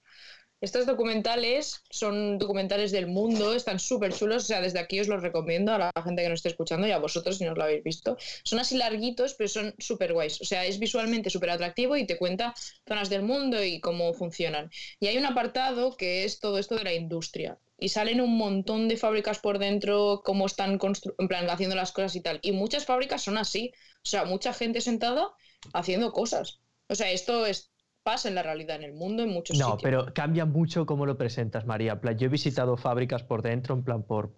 [0.60, 5.22] Estos documentales son documentales del mundo, están súper chulos, o sea, desde aquí os los
[5.22, 7.64] recomiendo a la gente que nos esté escuchando y a vosotros si no os lo
[7.64, 8.16] habéis visto.
[8.44, 12.16] Son así larguitos, pero son súper guays, o sea, es visualmente súper atractivo y te
[12.16, 12.54] cuenta
[12.88, 14.70] zonas del mundo y cómo funcionan.
[15.00, 17.58] Y hay un apartado que es todo esto de la industria.
[17.78, 21.92] Y salen un montón de fábricas por dentro, cómo están constru- en plan, haciendo las
[21.92, 22.38] cosas y tal.
[22.40, 23.72] Y muchas fábricas son así.
[23.96, 25.28] O sea, mucha gente sentada
[25.72, 26.60] haciendo cosas.
[26.88, 27.72] O sea, esto es,
[28.04, 29.82] pasa en la realidad, en el mundo, en muchos No, sitios.
[29.82, 32.00] pero cambia mucho cómo lo presentas, María.
[32.00, 34.30] Plan, yo he visitado fábricas por dentro, en plan por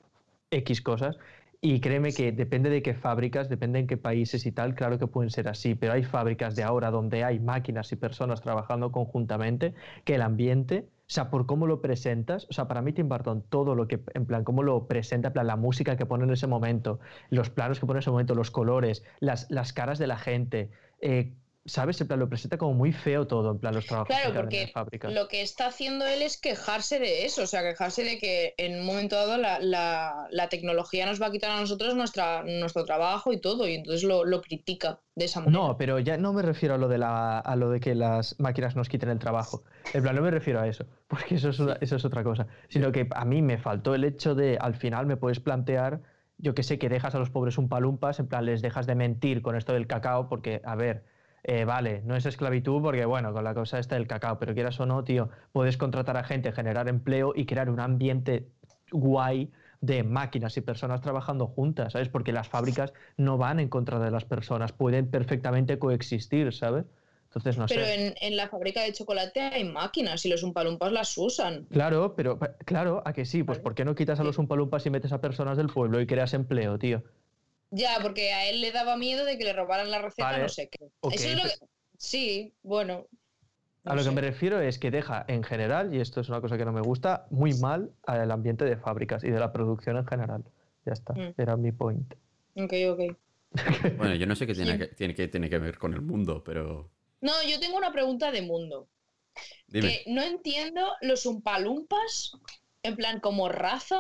[0.51, 1.19] X cosas,
[1.61, 5.07] y créeme que depende de qué fábricas, depende en qué países y tal, claro que
[5.09, 9.75] pueden ser así, pero hay fábricas de ahora donde hay máquinas y personas trabajando conjuntamente,
[10.05, 13.43] que el ambiente, o sea, por cómo lo presentas, o sea, para mí Tim Burton,
[13.49, 16.31] todo lo que, en plan, cómo lo presenta, en plan, la música que pone en
[16.31, 17.01] ese momento,
[17.31, 20.71] los planos que pone en ese momento, los colores, las, las caras de la gente,
[21.01, 21.35] eh,
[21.67, 22.01] ¿sabes?
[22.01, 24.51] En plan, lo presenta como muy feo todo, en plan, los trabajos Claro, en cadena
[24.51, 25.13] porque de fábricas.
[25.15, 28.81] Lo que está haciendo él es quejarse de eso, o sea, quejarse de que en
[28.81, 32.85] un momento dado la, la- la tecnología nos va a quitar a nosotros nuestra, nuestro
[32.85, 35.59] trabajo y todo, y entonces lo, lo critica de esa manera.
[35.59, 38.39] No, pero ya no me refiero a lo de la, a lo de que las
[38.41, 39.63] máquinas nos quiten el trabajo.
[39.93, 42.49] En plan, no me refiero a eso, porque eso es, una- eso es otra cosa.
[42.69, 46.03] Sino que a mí me faltó el hecho de, al final me puedes plantear,
[46.39, 48.97] yo que sé, que dejas a los pobres un palumpas, en plan, les dejas de
[48.97, 51.05] mentir con esto del cacao, porque, a ver,
[51.49, 54.81] eh, vale, no es esclavitud, porque bueno, con la cosa esta del cacao, pero quieras
[54.81, 58.49] o no, tío, puedes contratar a gente, generar empleo y crear un ambiente
[58.91, 62.09] guay de máquinas y personas trabajando juntas, ¿sabes?
[62.09, 66.87] Porque las fábricas no van en contra de las personas, pueden perfectamente coexistir, ¿sabes?
[67.27, 67.95] Entonces, no Pero sé.
[68.07, 71.67] en, en la fábrica de chocolate hay máquinas y los umpalumpas las usan.
[71.67, 73.59] Claro, pero claro, a que sí, pues.
[73.59, 76.35] ¿por qué no quitas a los umpalumpas y metes a personas del pueblo y creas
[76.35, 77.03] empleo, tío?
[77.71, 80.49] Ya, porque a él le daba miedo de que le robaran la receta, Vale, no
[80.49, 80.87] sé qué.
[81.13, 81.67] Eso es lo que-
[81.99, 83.07] Sí, bueno.
[83.85, 86.59] A lo que me refiero es que deja en general, y esto es una cosa
[86.59, 90.07] que no me gusta, muy mal al ambiente de fábricas y de la producción en
[90.07, 90.45] general.
[90.85, 91.35] Ya está, Mm.
[91.39, 92.15] era mi point.
[92.57, 93.17] Ok, ok.
[93.97, 94.79] Bueno, yo no sé qué tiene Sí.
[94.79, 96.91] que, tiene que, tiene que ver con el mundo, pero.
[97.21, 98.89] No, yo tengo una pregunta de mundo.
[99.69, 99.89] Dime.
[100.05, 102.33] Que no entiendo los umpalumpas,
[102.83, 103.99] en plan como raza.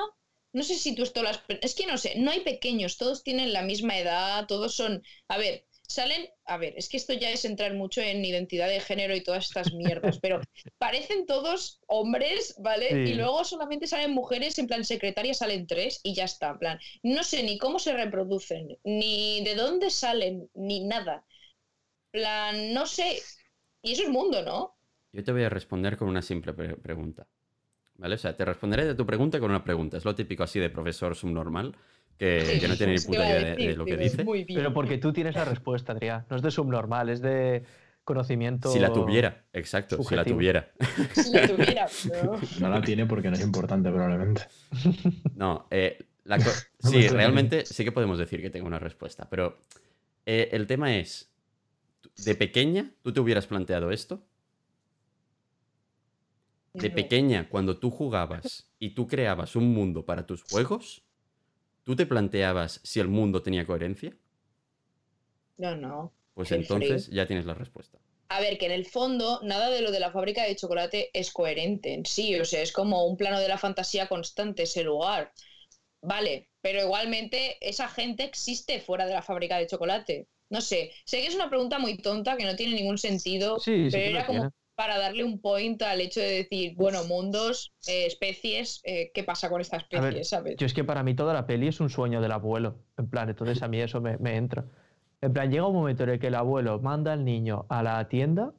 [0.56, 1.42] No sé si tú esto las...
[1.62, 5.02] Es que no sé, no hay pequeños, todos tienen la misma edad, todos son...
[5.28, 6.28] A ver, salen...
[6.46, 9.46] A ver, es que esto ya es entrar mucho en identidad de género y todas
[9.46, 10.40] estas mierdas, pero
[10.78, 12.88] parecen todos hombres, ¿vale?
[12.90, 13.10] Sí.
[13.10, 16.78] Y luego solamente salen mujeres, en plan secretaria salen tres y ya está, en plan...
[17.02, 21.24] No sé ni cómo se reproducen, ni de dónde salen, ni nada.
[22.12, 23.22] En plan, no sé.
[23.82, 24.76] Y eso es mundo, ¿no?
[25.12, 27.26] Yo te voy a responder con una simple pre- pregunta.
[27.98, 28.14] ¿Vale?
[28.16, 29.96] O sea, te responderé de tu pregunta con una pregunta.
[29.96, 31.74] Es lo típico así de profesor subnormal,
[32.18, 34.24] que, que no tiene ni puta idea de, lo que dice.
[34.24, 34.58] Muy bien.
[34.58, 36.24] Pero porque tú tienes la respuesta, Adrián.
[36.28, 37.62] No es de subnormal, es de
[38.04, 38.70] conocimiento.
[38.70, 40.70] Si la tuviera, exacto, si la tuviera.
[41.12, 42.38] Si la tuviera, pero...
[42.60, 44.42] No la tiene porque no es importante, probablemente.
[45.34, 49.58] No, eh, la co- sí, realmente sí que podemos decir que tengo una respuesta, pero
[50.24, 51.30] eh, el tema es,
[52.00, 54.22] ¿tú- ¿de pequeña tú te hubieras planteado esto?
[56.76, 61.02] De pequeña, cuando tú jugabas y tú creabas un mundo para tus juegos,
[61.84, 64.16] ¿tú te planteabas si el mundo tenía coherencia?
[65.58, 66.12] No, no.
[66.34, 67.98] Pues entonces ya tienes la respuesta.
[68.28, 71.32] A ver, que en el fondo nada de lo de la fábrica de chocolate es
[71.32, 72.38] coherente en sí.
[72.38, 75.32] O sea, es como un plano de la fantasía constante ese lugar.
[76.02, 80.28] Vale, pero igualmente esa gente existe fuera de la fábrica de chocolate.
[80.50, 83.90] No sé, sé que es una pregunta muy tonta que no tiene ningún sentido, Sí,
[83.90, 84.50] sí pero lo era como tiene.
[84.76, 89.48] Para darle un point al hecho de decir, bueno, mundos, eh, especies, eh, ¿qué pasa
[89.48, 90.10] con esta especie?
[90.10, 90.56] ver, ¿sabes?
[90.58, 92.76] Yo es que para mí toda la peli es un sueño del abuelo.
[92.98, 94.66] En plan, entonces a mí eso me, me entra.
[95.22, 98.06] En plan, llega un momento en el que el abuelo manda al niño a la
[98.08, 98.52] tienda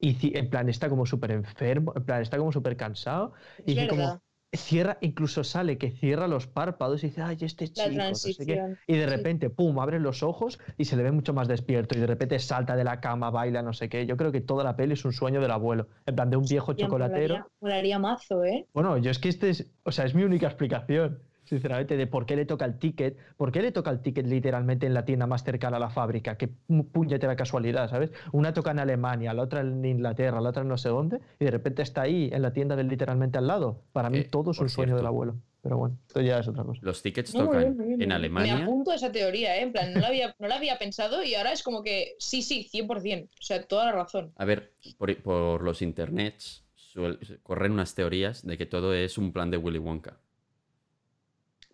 [0.00, 3.32] y en plan está como súper enfermo, en plan está como súper cansado
[3.64, 4.22] y dice como verdad.
[4.52, 8.54] Cierra, incluso sale que cierra los párpados y dice, ay, este chico, no sé qué".
[8.86, 11.96] Y de repente, pum, abre los ojos y se le ve mucho más despierto.
[11.96, 14.06] Y de repente salta de la cama, baila, no sé qué.
[14.06, 15.88] Yo creo que toda la peli es un sueño del abuelo.
[16.06, 17.34] En plan, de un viejo chocolatero.
[17.34, 18.66] molaría- Molaría mazo, ¿eh?
[18.74, 22.24] Bueno, yo es que este es, o sea, es mi única explicación, sinceramente, de por
[22.24, 25.26] qué le toca el ticket, por qué le toca el ticket literalmente en la tienda
[25.26, 28.10] más cercana a la fábrica, qué pu- puñetera casualidad, ¿sabes?
[28.32, 31.44] Una toca en Alemania, la otra en Inglaterra, la otra en no sé dónde, y
[31.44, 33.82] de repente está ahí, en la tienda del literalmente al lado.
[33.92, 35.36] Para mí Eh, todo es un sueño del abuelo.
[35.62, 36.80] Pero bueno, esto ya es otra cosa.
[36.82, 38.08] Los tickets muy tocan bien, muy bien, en bien.
[38.08, 38.64] Me Alemania.
[38.64, 39.62] apunto a esa teoría, ¿eh?
[39.64, 42.40] En plan, no la había, no la había pensado y ahora es como que sí,
[42.40, 43.28] sí, 100%.
[43.38, 44.32] O sea, toda la razón.
[44.36, 49.32] A ver, por, por los internets suel- corren unas teorías de que todo es un
[49.34, 50.16] plan de Willy Wonka.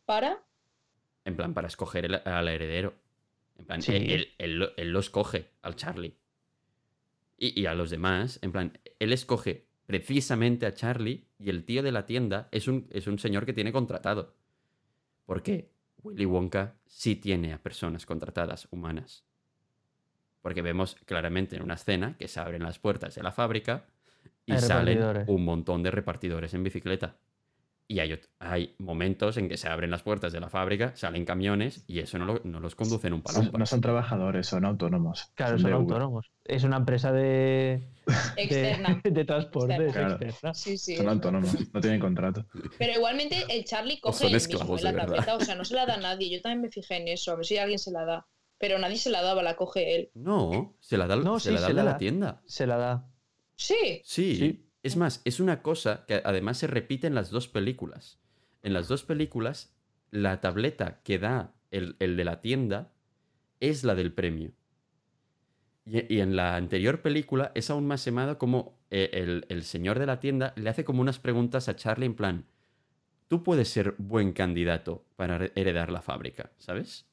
[0.07, 0.43] ¿Para?
[1.25, 2.95] En plan, para escoger el- al heredero.
[3.59, 3.95] En plan, Sí.
[3.95, 6.17] él, él- él lo- él lo escoge al Charlie.
[7.39, 11.83] Y, y a los demás, en plan, él escoge precisamente a Charlie y el tío
[11.83, 14.35] de la tienda es un, es un señor que tiene contratado.
[15.27, 15.71] Porque
[16.03, 19.25] Willy Wonka sí tiene a personas contratadas humanas.
[20.43, 23.87] Porque vemos claramente en una escena que se abren las puertas de la fábrica
[24.45, 27.17] y salen un montón de repartidores en bicicleta.
[27.89, 31.85] Y hay, hay momentos en que se abren las puertas de la fábrica, salen camiones
[31.87, 33.57] y eso no, lo- no los conducen un palumpa.
[33.59, 35.31] no son trabajadores, son autónomos.
[35.35, 36.33] Claro, son de autónomos.
[36.45, 37.89] Es una empresa de,
[38.37, 39.01] de, Externa.
[39.05, 40.19] de transporte, es Claro.
[40.21, 40.53] externa.
[40.55, 40.97] Sí, sí.
[40.97, 42.45] Son autónomos, no tienen contrato.
[42.77, 45.65] Pero igualmente el Charlie coge son él mismo en la de tableta, o sea, no
[45.65, 46.29] se la da a nadie.
[46.29, 48.27] Yo también me fijé en eso, a ver si alguien se la da.
[48.59, 50.11] Pero nadie se la daba, la coge él.
[50.15, 51.99] No, se la da, No, se sí, la da se el la de la da.
[51.99, 52.43] tienda.
[52.47, 53.09] Se la da.
[53.55, 54.01] Sí.
[54.05, 54.66] Sí.
[54.87, 58.21] Es más, es una cosa que además se repite en las dos películas.
[58.63, 59.75] En las dos películas,
[60.13, 62.93] la tableta que da el, de la tienda
[63.59, 64.53] es la del premio.
[65.87, 70.21] Y, en la anterior película es aún más semado como eh, el, señor de la
[70.21, 72.47] tienda le hace como unas preguntas a Charlie en plan,
[73.27, 77.07] tú puedes ser buen candidato para her- heredar la fábrica, ¿sabes?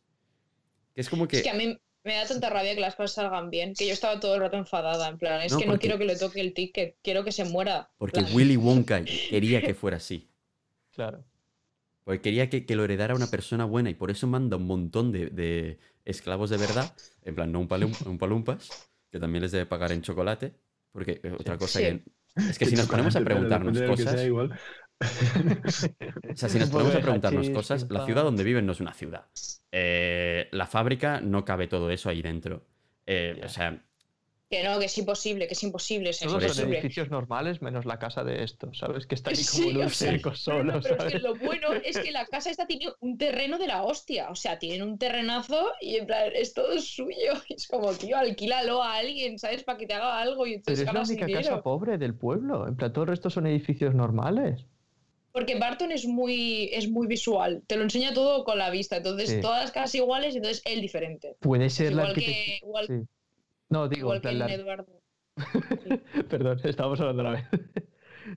[0.93, 1.37] Es como que...
[1.37, 3.93] Es que a mí me da tanta rabia que las cosas salgan bien, que yo
[3.93, 6.41] estaba todo el rato enfadada, en plan, es No, que no quiero que le toque
[6.41, 7.89] el ticket, quiero que se muera.
[7.97, 8.35] Porque plan.
[8.35, 10.29] Willy Wonka quería que fuera así.
[10.93, 11.23] Claro.
[12.03, 15.11] Porque quería que, que lo heredara una persona buena y por eso manda un montón
[15.11, 16.93] de, de esclavos de verdad.
[17.23, 18.69] En plan, no un, palum- un palumpas,
[19.09, 20.53] que también les debe pagar en chocolate.
[20.91, 21.85] Porque eh, otra cosa Sí.
[21.85, 22.03] que.
[22.49, 24.13] Es que si nos ponemos a preguntarnos cosas.
[24.15, 24.53] sea, igual.
[25.01, 28.93] O sea, si nos ponemos a preguntarnos cosas, la ciudad donde viven no es una
[28.93, 29.25] ciudad.
[29.71, 32.65] Eh, la fábrica no cabe todo eso ahí dentro.
[33.05, 33.41] Eh.
[33.43, 33.83] O sea,
[34.49, 36.77] Que no, que es imposible, que es imposible, es Todos son imposible.
[36.79, 39.07] edificios normales menos la casa de estos, ¿sabes?
[39.07, 40.97] Que está ahí como Sí, en un o sea, cerco No, solo, no, pero es
[40.97, 41.13] ¿sabes?
[41.13, 44.29] que lo bueno es que la casa esta tiene un terreno de la hostia.
[44.29, 47.33] O sea, tienen un terrenazo y en plan, es todo suyo.
[47.49, 49.63] Es como, tío, alquílalo a alguien, ¿sabes?
[49.63, 51.49] Para que te haga algo y Pero entonces es la única dinero.
[51.49, 52.67] casa pobre del pueblo.
[52.67, 54.67] En plan, todo el resto son edificios normales.
[55.33, 57.61] Porque Barton es muy, es muy visual.
[57.67, 58.97] Te lo enseña todo con la vista.
[58.97, 59.41] Entonces, Sí.
[59.41, 61.35] todas las casas iguales, entonces él diferente.
[61.41, 62.55] Puede ser la que, arquitectura.
[62.61, 62.93] igual, Sí.
[63.69, 65.01] No, digo, igual que la- Eduardo.
[66.29, 67.45] Perdón, estábamos hablando a la vez.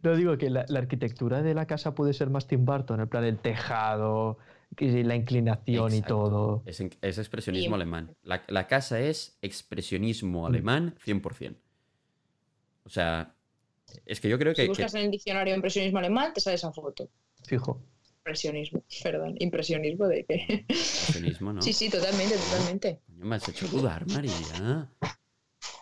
[0.03, 3.09] No digo que la, la arquitectura de la casa puede ser más Tim Burton, en
[3.09, 4.37] plan el tejado,
[4.81, 6.65] la inclinación y todo.
[6.67, 8.17] Es, es expresionismo alemán.
[8.25, 10.47] La, la casa es expresionismo Mm.
[10.47, 11.55] alemán 100%.
[12.85, 13.36] O sea,
[14.05, 14.63] es que yo creo que...
[14.63, 17.09] Si que- buscas en el diccionario impresionismo alemán, te sale esa foto.
[17.45, 17.83] Fijo.
[18.19, 19.35] Impresionismo, perdón.
[19.39, 20.65] Impresionismo de qué.
[20.69, 21.63] expresionismo, ¿no?
[21.63, 23.01] Sí, sí, totalmente, totalmente.
[23.09, 24.33] Me has hecho dudar, María.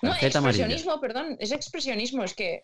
[0.02, 0.26] No, amarilla.
[0.26, 2.62] expresionismo, perdón, es expresionismo, es que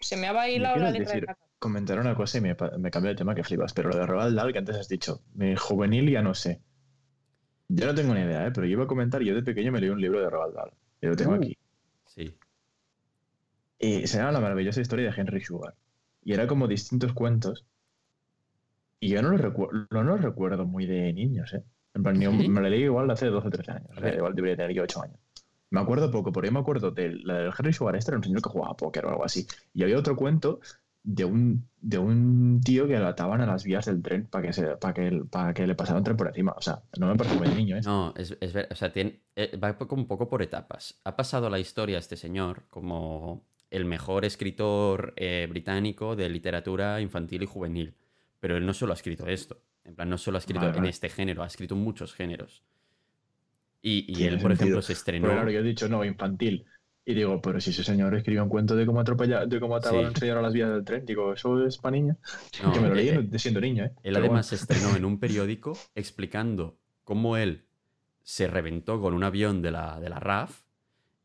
[0.00, 1.20] se me ha ¿Me bailado la letra de decir?
[1.22, 1.38] la cara.
[1.58, 4.36] Comentar una cosa y me, me cambia el tema que flipas, pero lo de Roald
[4.36, 6.60] Dahl que antes has dicho, mi juvenil ya no sé.
[7.68, 8.50] Yo no tengo ni idea, ¿eh?
[8.54, 10.70] pero yo iba a comentar, yo de pequeño me leí un libro de Roald Dahl,
[11.00, 11.36] y lo tengo Uh.
[11.36, 11.58] aquí.
[12.06, 12.32] Sí.
[13.78, 15.74] Y se llama La maravillosa historia de Henry Sugar.
[16.24, 17.64] Y era como distintos cuentos.
[19.00, 21.62] Y yo no los, recu- no los recuerdo muy de niños, ¿eh?
[21.94, 23.90] En plan, yo me lo leí igual hace 12 o 13 años.
[23.96, 25.18] O sea, igual debería tener yo 8 años.
[25.70, 27.96] Me acuerdo poco, porque yo me acuerdo de la del Henry Sugar.
[27.96, 29.46] Este era un señor que jugaba a póker o algo así.
[29.74, 30.60] Y había otro cuento
[31.02, 34.52] de un, de un tío que lo ataban a las vías del tren para que,
[34.52, 36.52] se, para que, para que le pasara un tren por encima.
[36.56, 37.80] O sea, no me parece muy niño, ¿eh?
[37.84, 41.00] No, es, es ver- o sea, tiene- eh, va un poco por etapas.
[41.04, 47.42] Ha pasado la historia este señor como el mejor escritor eh, británico de literatura infantil
[47.42, 47.94] y juvenil.
[48.40, 49.60] Pero él no solo ha escrito esto.
[49.84, 50.90] En plan, no solo ha escrito Vale, en vale.
[50.90, 52.62] este género, ha escrito en muchos géneros.
[53.80, 55.28] Y, él, por ejemplo, se estrenó.
[55.28, 56.66] Pero claro, yo he dicho no, infantil.
[57.04, 60.00] Y digo, pero si ese señor escribió un cuento de cómo atropellar, de cómo ataban
[60.00, 60.04] Sí.
[60.04, 62.18] a un señor a las vías del tren, digo, eso es para niños.
[62.62, 63.92] No, que me lo leí eh, siendo niño, ¿eh?
[64.02, 64.42] Él Pero además bueno.
[64.42, 67.64] se estrenó en un periódico explicando cómo él
[68.22, 70.60] se reventó con un avión de la, de la RAF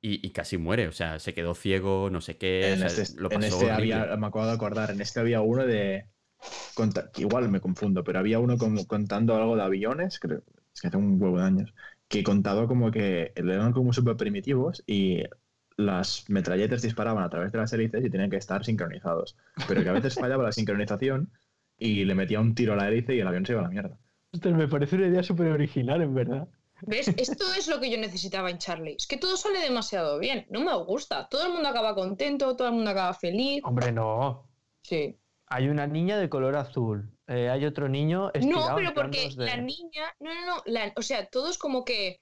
[0.04, 0.88] y, y casi muere.
[0.90, 2.74] O sea, se quedó ciego, no sé qué.
[2.74, 5.20] En o sea, este, lo en pasó este había, me acabo de acordar, en este
[5.20, 6.10] había uno de.
[6.76, 10.88] conta- igual me confundo, pero había uno como contando algo de aviones, creo, es que
[10.88, 11.74] hace un huevo de años,
[12.08, 15.24] que contaba como que eran como súper primitivos y
[15.78, 19.38] las metralletas disparaban a través de las hélices y tenían que estar sincronizados.
[19.66, 21.32] Pero que a veces fallaba la sincronización
[21.78, 23.70] y le metía un tiro a la hélice y el avión se iba a la
[23.72, 23.98] mierda.
[24.44, 26.48] Me parece una idea súper original, en verdad.
[26.86, 27.08] ¿Ves?
[27.18, 28.96] Esto es lo que yo necesitaba en Charlie.
[28.98, 30.46] Es que todo sale demasiado bien.
[30.50, 31.28] No me gusta.
[31.30, 33.62] Todo el mundo acaba contento, todo el mundo acaba feliz.
[33.64, 34.50] Hombre, no.
[34.82, 35.18] Sí.
[35.48, 37.10] Hay una niña de color azul.
[37.28, 39.46] eh, hay otro niño No, pero porque 2D.
[39.46, 40.14] la niña.
[40.20, 40.62] No, no, no.
[40.66, 42.20] la- o sea, todos como que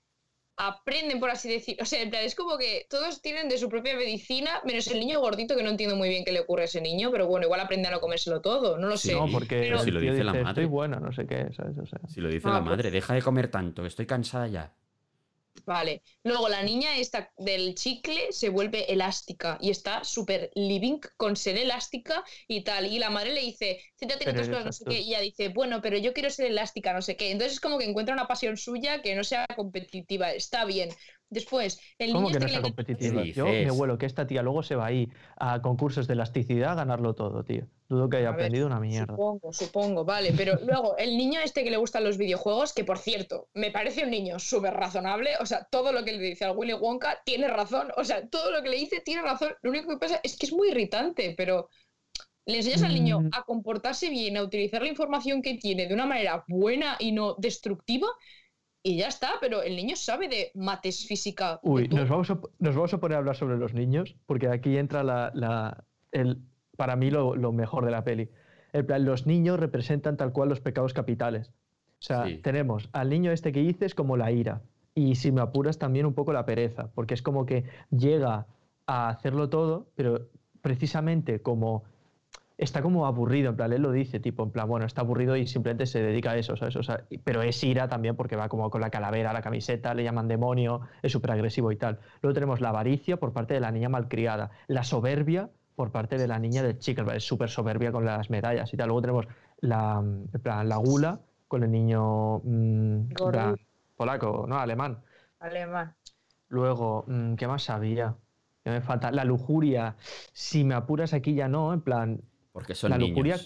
[0.67, 1.77] aprenden, por así decir.
[1.81, 4.99] O sea, en plan, es como que todos tienen de su propia medicina, menos el
[4.99, 7.45] niño gordito, que no entiendo muy bien qué le ocurre a ese niño, pero bueno,
[7.45, 8.77] igual aprende a no comérselo todo.
[8.77, 9.15] No lo Sí, sé.
[9.15, 10.61] No, porque pero si lo dice la dice, madre.
[10.61, 11.77] Estoy buena, no sé qué, ¿sabes?
[11.77, 14.05] O sea, Si lo dice Ah, la pues- madre, deja de comer tanto, que estoy
[14.05, 14.73] cansada ya.
[15.65, 16.01] Vale.
[16.23, 21.57] Luego la niña esta del chicle se vuelve elástica y está súper living con ser
[21.57, 22.87] elástica y tal.
[22.87, 24.99] Y la madre le dice, siéntate con tus cosas, no sé qué.
[25.01, 27.31] Y ella dice, bueno, pero yo quiero ser elástica, no sé qué.
[27.31, 30.31] Entonces es como que encuentra una pasión suya que no sea competitiva.
[30.31, 30.89] Está bien.
[31.31, 33.23] Después, el ¿Cómo niño que este no le está competitiva?
[33.23, 36.73] ¿Qué Yo me huelo que esta tía luego se va ahí a concursos de elasticidad
[36.73, 37.67] a ganarlo todo, tío.
[37.87, 39.13] Dudo que haya A ver, aprendido una mierda.
[39.13, 40.33] Supongo, supongo, vale.
[40.35, 44.03] Pero luego, el niño este que le gustan los videojuegos, que por cierto, me parece
[44.03, 45.31] un niño súper razonable.
[45.39, 47.91] O sea, todo lo que le dice al Willy Wonka tiene razón.
[47.95, 49.53] O sea, todo lo que le dice tiene razón.
[49.61, 51.69] Lo único que pasa es que es muy irritante, pero
[52.45, 53.29] le enseñas al niño Mm.
[53.33, 57.35] a comportarse bien, a utilizar la información que tiene de una manera buena y no
[57.37, 58.07] destructiva.
[58.83, 61.59] Y ya está, pero el niño sabe de mates física.
[61.61, 64.77] Uy, nos vamos, a, nos vamos a poner a hablar sobre los niños, porque aquí
[64.77, 66.39] entra la, la- el,
[66.77, 68.29] para mí lo, lo mejor de la peli.
[68.73, 71.49] En plan, los niños representan tal cual los pecados capitales.
[71.99, 72.37] O sea, Sí.
[72.37, 74.63] tenemos al niño este que dices como la ira.
[74.95, 78.47] Y si me apuras también un poco la pereza, porque es como que llega
[78.87, 80.27] a hacerlo todo, pero
[80.61, 81.83] precisamente como
[82.61, 85.47] está como aburrido, en plan, él lo dice, tipo, en plan, bueno, está aburrido y
[85.47, 86.75] simplemente se dedica a eso, ¿sabes?
[86.75, 90.03] O sea, pero es ira también porque va como con la calavera, la camiseta, le
[90.03, 91.99] llaman demonio, es súper agresivo y tal.
[92.21, 96.27] Luego tenemos la avaricia por parte de la niña malcriada, la soberbia por parte de
[96.27, 98.89] la niña del chico, es súper soberbia con las medallas y tal.
[98.89, 99.27] Luego tenemos
[99.61, 103.55] la, en plan, la gula con el niño mm, plan,
[103.97, 104.99] polaco, no, alemán.
[105.39, 105.95] Alemán.
[106.49, 108.15] Luego, mm, ¿qué más sabía?
[108.63, 109.09] ¿Qué me falta?
[109.09, 109.95] La lujuria,
[110.31, 112.21] si me apuras aquí ya no, en plan,
[112.51, 113.11] Porque son La niños.
[113.17, 113.37] lujuria-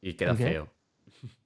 [0.00, 0.68] Y queda feo.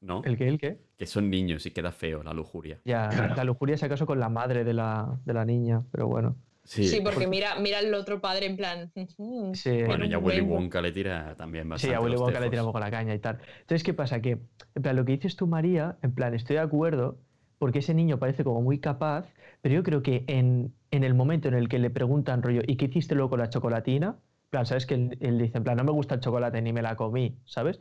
[0.00, 0.22] ¿No?
[0.24, 0.78] ¿el qué, el qué?
[0.98, 2.80] Que son niños y queda feo la lujuria.
[2.84, 3.34] Ya, Claro.
[3.36, 6.36] la lujuria si acaso con la madre de la, de la niña, pero bueno.
[6.64, 6.84] Sí.
[6.88, 8.92] Sí, porque mira, mira el otro padre en plan.
[8.94, 9.82] "Mm, Sí.
[9.84, 10.54] Bueno, ya un Willy huevo".
[10.54, 11.94] Wonka le tira también bastante.
[11.94, 13.38] Sí, a Willy Wonka le tira un poco la caña y tal.
[13.60, 14.20] Entonces, ¿qué pasa?
[14.20, 14.30] Que,
[14.74, 17.18] en plan, lo que dices tú, María, en plan, estoy de acuerdo,
[17.58, 19.26] porque ese niño parece como muy capaz,
[19.60, 22.76] pero yo creo que en, en el momento en el que le preguntan, rollo, ¿y
[22.76, 24.16] qué hiciste luego con la chocolatina?
[24.52, 24.84] Plan, ¿sabes?
[24.84, 27.38] Que él, él dice, en plan, no me gusta el chocolate ni me la comí,
[27.46, 27.80] ¿sabes?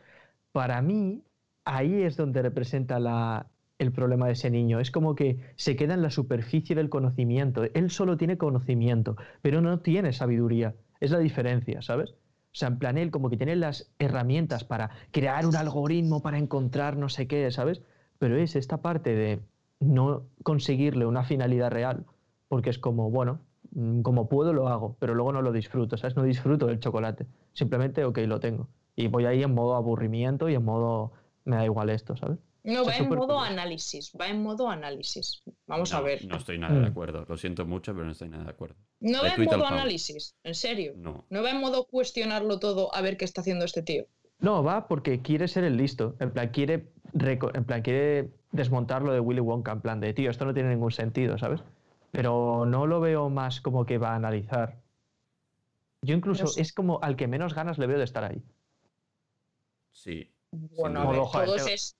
[0.53, 1.21] Para mí,
[1.65, 4.79] ahí es donde representa la, el problema de ese niño.
[4.79, 7.63] Es como que se queda en la superficie del conocimiento.
[7.73, 10.73] Él solo tiene conocimiento, pero no tiene sabiduría.
[11.01, 12.11] Es la diferencia, ¿sabes?
[12.11, 16.37] O sea, en plan, él como que tiene las herramientas para crear un algoritmo, para
[16.37, 17.81] encontrar no sé qué, ¿sabes?
[18.17, 19.41] Pero es esta parte de
[19.81, 22.05] no conseguirle una finalidad real,
[22.47, 23.41] porque es como, bueno,
[24.03, 26.15] como puedo lo hago, pero luego no lo disfruto, ¿sabes?
[26.15, 27.25] No disfruto del chocolate.
[27.53, 28.67] Simplemente, ok, lo tengo.
[28.95, 31.13] Y voy ahí en modo aburrimiento y en modo,
[31.45, 32.37] me da igual esto, ¿sabes?
[32.63, 33.39] No, O sea, va en modo curioso.
[33.39, 34.11] análisis.
[34.19, 35.41] Va en modo análisis.
[35.65, 36.23] Vamos a ver.
[36.25, 36.91] No estoy nada de Mm.
[36.91, 37.25] acuerdo.
[37.27, 38.75] Lo siento mucho, pero no estoy nada de acuerdo.
[38.99, 40.35] No va en modo análisis.
[40.43, 40.93] En serio.
[40.95, 41.25] No.
[41.29, 44.05] No va en modo cuestionarlo todo a ver qué está haciendo este tío.
[44.39, 46.15] No, va porque quiere ser el listo.
[46.19, 49.71] En plan, quiere, en plan, quiere desmontar lo de Willy Wonka.
[49.71, 51.61] En plan, de tío, esto no tiene ningún sentido, ¿sabes?
[52.11, 54.81] Pero no lo veo más como que va a analizar.
[56.01, 58.43] Yo incluso es como al que menos ganas le veo de estar ahí.
[59.91, 60.31] Sí.
[60.51, 61.97] Bueno, a ver, joder, todos tengo- es,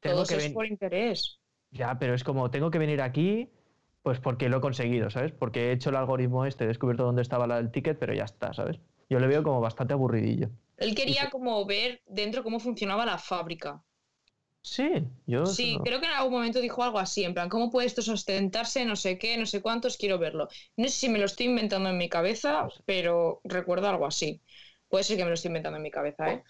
[0.00, 1.40] Tengo todos que es por interés.
[1.70, 3.50] Ya, pero es como, tengo que venir aquí,
[4.02, 5.32] pues porque lo he conseguido, ¿sabes?
[5.32, 8.24] Porque he hecho el algoritmo este, he descubierto dónde estaba la del ticket, pero ya
[8.24, 8.80] está, ¿sabes?
[9.10, 10.50] Yo le veo como bastante aburridillo.
[10.76, 13.82] Él quería como ver dentro cómo funcionaba la fábrica.
[14.74, 14.88] Sí,
[15.26, 15.40] yo...
[15.42, 18.02] Sí, no- creo que en algún momento dijo algo así, en plan, ¿cómo puede esto
[18.02, 18.84] sustentarse?
[18.84, 20.48] No sé qué, no sé cuántos, quiero verlo.
[20.76, 22.82] No sé si me lo estoy inventando en mi cabeza, No sé.
[22.84, 24.42] pero recuerdo algo así.
[24.88, 26.42] Puede ser que me lo estoy inventando en mi cabeza, ¿eh?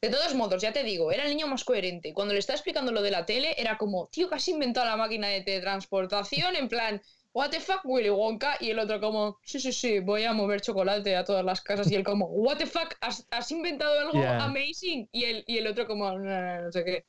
[0.00, 2.12] De todos modos, ya te digo, era el niño más coherente.
[2.14, 4.96] Cuando le estaba explicando lo de la tele, era como, tío, que has inventado la
[4.96, 7.02] máquina de teletransportación, en plan,
[7.32, 10.60] what the fuck, Willy Wonka, y el otro como, sí, sí, sí, voy a mover
[10.60, 14.20] chocolate a todas las casas, y él como, what the fuck, has, has inventado algo
[14.20, 14.38] Yeah.
[14.38, 17.06] amazing, y el, y el otro como, no, no, no, no sé qué.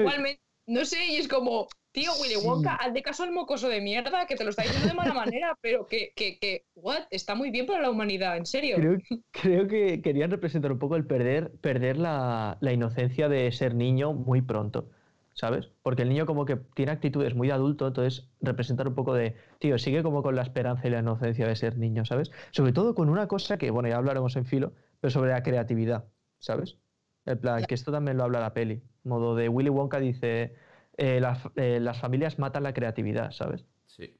[0.00, 2.46] Igualmente, no sé, y es como, tío, Willy Sí.
[2.46, 5.14] Wonka, haz de caso al mocoso de mierda, que te lo está diciendo de mala
[5.14, 8.76] manera, pero que, que, que, what, está muy bien para la humanidad, en serio.
[8.76, 8.98] Creo,
[9.30, 14.12] creo que querían representar un poco el perder, perder la, la inocencia de ser niño
[14.12, 14.90] muy pronto,
[15.34, 15.70] ¿sabes?
[15.82, 19.36] Porque el niño como que tiene actitudes muy de adulto, entonces representar un poco de,
[19.58, 22.30] tío, sigue como con la esperanza y la inocencia de ser niño, ¿sabes?
[22.52, 26.04] Sobre todo con una cosa que, bueno, ya hablaremos en filo, pero sobre la creatividad,
[26.38, 26.78] ¿sabes?
[27.26, 30.54] En plan, que esto también lo habla la peli, modo de Willy Wonka dice,
[30.96, 33.66] eh, las, eh, las familias matan la creatividad, ¿sabes?
[33.86, 34.16] Sí.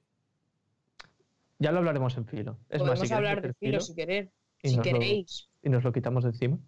[1.58, 2.58] Ya lo hablaremos en filo.
[2.70, 4.30] Es más, Podemos si hablar de filo si queréis,
[4.62, 5.48] y si nos lo- queréis.
[5.62, 6.58] y nos lo quitamos de encima.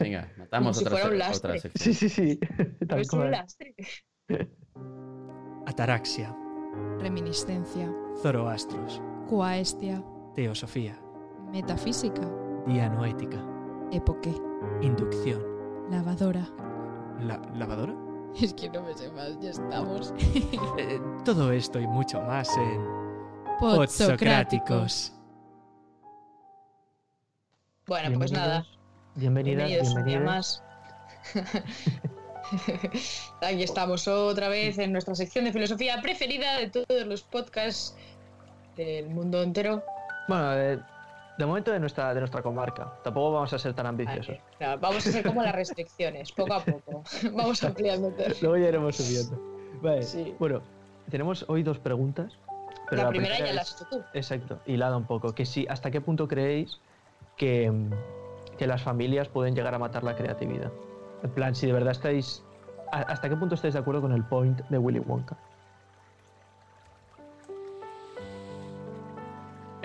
[0.00, 1.50] Venga, matamos si otra, fuera un se- lastre.
[1.50, 1.94] otra sección.
[1.94, 2.40] Sí, sí, sí.
[2.88, 3.74] Tal Es un lastre.
[5.66, 6.34] Ataraxia,
[6.98, 7.92] Reminiscencia,
[8.22, 10.02] Zoroastros, Cuaestia,
[10.34, 11.00] Teosofía,
[11.52, 12.22] Metafísica,
[12.66, 13.44] Dianoética,
[13.92, 14.32] Epoque,
[14.82, 15.42] Inducción.
[15.90, 16.48] Lavadora.
[17.20, 17.94] ¿La lavadora?
[18.40, 20.12] Es que no me sé más, ya estamos.
[20.78, 22.84] Eh, todo esto y mucho más en
[23.58, 25.12] Podsocráticos.
[27.86, 28.66] Bueno, pues nada,
[29.14, 30.62] Bienvenidas, bienvenidos un día bienvenidas.
[31.34, 31.42] más.
[33.40, 37.96] Aquí estamos otra vez en nuestra sección de filosofía preferida de todos los podcasts
[38.76, 39.82] del mundo entero.
[40.28, 40.78] Bueno, eh,
[41.38, 42.92] de momento de nuestra, de nuestra comarca.
[43.04, 44.36] Tampoco vamos a ser tan ambiciosos.
[44.58, 47.02] Vale, no, vamos a hacer como las restricciones, poco a poco.
[47.32, 48.12] Vamos ampliando.
[48.40, 49.38] Luego ya iremos subiendo.
[49.82, 50.02] Vale.
[50.02, 50.34] Sí.
[50.38, 50.60] Bueno,
[51.10, 52.32] tenemos hoy dos preguntas.
[52.88, 54.02] Pero la, primera ya la es- has hecho tú.
[54.14, 55.34] Exacto, hilada un poco.
[55.34, 56.80] Que si, ¿Hasta qué punto creéis
[57.36, 57.70] que,
[58.58, 60.72] que las familias pueden llegar a matar la creatividad?
[61.22, 62.42] En plan, si de verdad estáis...
[62.92, 65.36] ¿Hasta qué punto estáis de acuerdo con el point de Willy Wonka?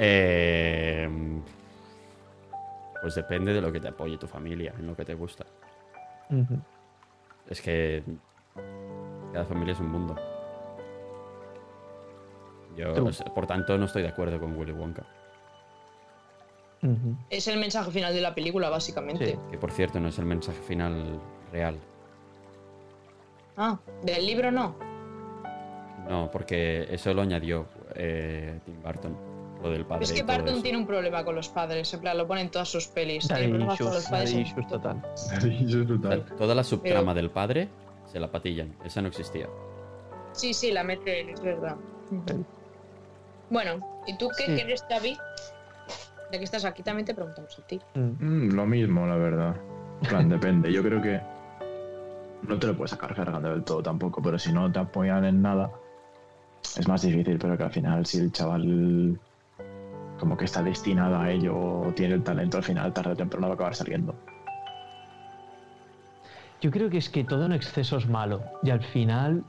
[0.03, 1.07] Eh,
[3.01, 5.45] pues depende de lo que te apoye tu familia, en lo que te gusta.
[7.47, 8.03] Es que
[9.31, 10.15] cada familia es un mundo.
[12.75, 12.93] Yo,
[13.35, 15.03] por tanto, no estoy de acuerdo con Willy Wonka.
[17.29, 19.27] Es el mensaje final de la película, básicamente.
[19.27, 19.39] Sí.
[19.51, 21.19] Que por cierto, no es el mensaje final
[21.51, 21.77] real.
[23.55, 24.75] Ah, del libro no.
[26.09, 29.30] No, porque eso lo añadió eh, Tim Burton,
[29.61, 30.03] lo del padre.
[30.05, 32.67] es que Barton tiene un problema con los padres, en plan, lo pone en todas
[32.69, 33.27] sus pelis.
[33.27, 35.01] Daddy Tiene problemas con los issues, padres daddy en- issues total.
[35.13, 36.25] Eso es O sea, brutal.
[36.37, 37.69] toda la subtrama Pero- del padre
[38.11, 38.75] se la patillan.
[38.83, 39.47] Esa no existía.
[40.33, 41.75] Sí, sí, la mete él, es verdad.
[43.49, 44.53] Bueno, ¿y tú qué Sí.
[44.55, 45.17] quieres, David?
[46.31, 47.79] Ya que estás aquí, también te preguntamos a ti.
[47.95, 47.99] Mm.
[48.47, 49.55] Mm, lo mismo, la verdad.
[50.01, 50.71] En plan, depende.
[50.71, 51.19] Yo creo que
[52.43, 55.41] no te lo puedes sacar cargando del todo tampoco, pero si no te apoyan en
[55.41, 55.69] nada,
[56.77, 59.19] es más difícil, pero que al final si el chaval
[60.21, 63.47] como que está destinado a ello o tiene el talento, al final tarde o temprano
[63.47, 64.15] va a acabar saliendo.
[66.61, 69.43] Yo creo que es que todo en exceso es malo y al final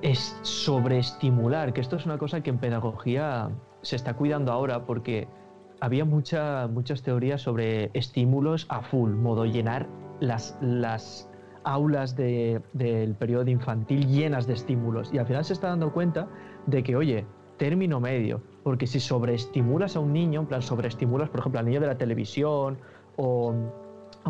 [0.00, 3.50] es sobreestimular, que esto es una cosa que en pedagogía
[3.82, 5.28] se está cuidando ahora porque
[5.78, 9.88] había mucha- muchas teorías sobre estímulos a full, modo llenar
[10.20, 11.28] las, las
[11.64, 16.28] aulas de- del periodo infantil llenas de estímulos y al final se está dando cuenta
[16.66, 17.26] de que, oye,
[17.60, 21.78] término medio, porque si sobreestimulas a un niño, en plan sobreestimulas, por ejemplo, al niño
[21.78, 22.78] de la televisión
[23.18, 23.54] o,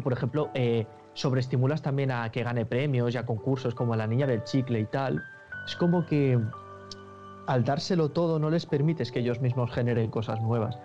[0.02, 4.08] por ejemplo, eh, sobreestimulas también a que gane premios y a concursos como a la
[4.08, 5.22] niña del chicle y tal,
[5.64, 6.40] es como que
[7.46, 10.80] al dárselo todo no les permites que ellos mismos generen cosas nuevas.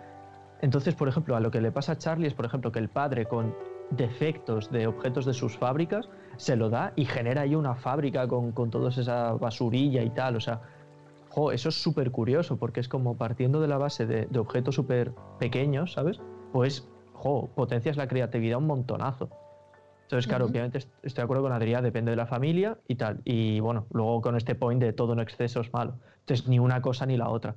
[0.62, 2.90] Entonces, por ejemplo, a lo que le pasa a Charlie es, por ejemplo, que el
[2.90, 3.56] padre con
[3.90, 8.52] defectos de objetos de sus fábricas se lo da y genera ahí una fábrica con,
[8.52, 10.36] con toda esa basurilla y tal.
[10.36, 10.62] O sea,
[11.52, 15.14] eso es súper curioso porque es como partiendo de la base de, de objetos súper
[15.40, 16.22] pequeños, ¿sabes?
[16.54, 19.30] Pues, jo, potencias la creatividad un montonazo.
[20.04, 23.22] Entonces, claro, obviamente est- estoy de acuerdo con Adrián, depende de la familia y tal.
[23.26, 25.96] Y bueno, luego con este point de todo en exceso es malo.
[26.20, 27.56] Entonces, ni una cosa ni la otra.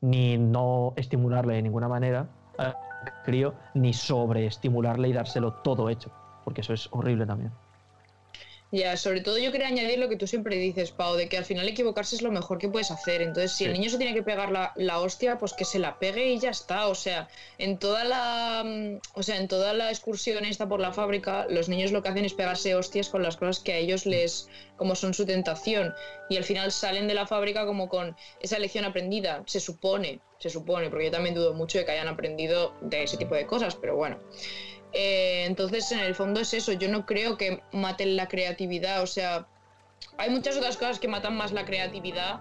[0.00, 2.74] Ni no estimularle de ninguna manera al
[3.24, 6.10] crío, ni sobreestimularle y dárselo todo hecho.
[6.44, 7.52] Porque eso es horrible también.
[8.72, 11.44] Ya, sobre todo yo quería añadir lo que tú siempre dices, Pau, de que al
[11.44, 13.20] final equivocarse es lo mejor que puedes hacer.
[13.20, 15.98] Entonces, si el niño se tiene que pegar la, la hostia, pues que se la
[15.98, 16.86] pegue y ya está.
[16.86, 20.92] O sea, en toda la mm, o sea, en toda la excursión esta por la
[20.92, 24.06] fábrica, los niños lo que hacen es pegarse hostias con las cosas que a ellos
[24.06, 25.92] les, como son su tentación.
[26.28, 29.42] Y al final salen de la fábrica como con esa lección aprendida.
[29.46, 33.16] Se supone, se supone, porque yo también dudo mucho de que hayan aprendido de ese
[33.16, 34.18] tipo de cosas, pero bueno.
[34.92, 36.72] Eh, entonces, en el fondo es eso.
[36.72, 39.02] Yo no creo que maten la creatividad.
[39.02, 39.46] O sea,
[40.18, 42.40] hay muchas otras cosas que matan más la creatividad.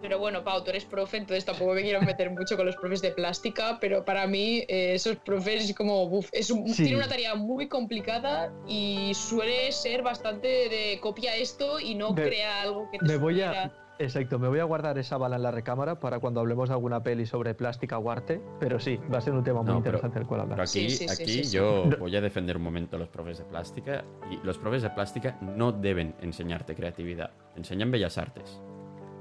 [0.00, 3.00] Pero bueno, Pau, tú eres profe, entonces tampoco me quiero meter mucho con los profes
[3.02, 3.78] de plástica.
[3.80, 6.02] Pero para mí, eh, esos profes es como.
[6.04, 6.82] uf, es un- Sí.
[6.84, 12.62] Tiene una tarea muy complicada y suele ser bastante de copia esto y no crea
[12.62, 13.72] algo que te Me voy a.
[13.98, 17.02] Exacto, me voy a guardar esa bala en la recámara para cuando hablemos de alguna
[17.02, 18.40] peli sobre plástica o arte.
[18.58, 20.56] Pero sí, va a ser un tema muy No, interesante del cual hablar.
[20.56, 21.56] Pero aquí, Sí, sí, sí, aquí sí, sí.
[21.56, 24.04] yo voy a defender un momento a los profes de plástica.
[24.30, 27.30] Y los profes de plástica no deben enseñarte creatividad.
[27.54, 28.60] Enseñan bellas artes.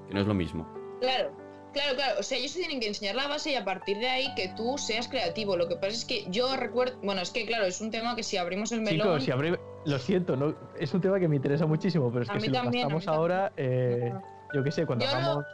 [0.07, 0.67] Que no es lo mismo.
[0.99, 1.31] Claro,
[1.73, 2.19] claro, claro.
[2.19, 4.51] O sea, ellos te tienen que enseñar la base y a partir de ahí que
[4.55, 5.57] tú seas creativo.
[5.57, 6.97] Lo que pasa es que yo recuerdo.
[7.03, 9.05] Bueno, es que claro, es un tema que si abrimos el melón.
[9.07, 12.29] Chicos, si abre- lo siento, no, es un tema que me interesa muchísimo, pero es
[12.29, 14.13] A que mí si lo también, mí gastamos ahora, eh,
[14.53, 15.45] yo qué sé, cuando Yo hagamos.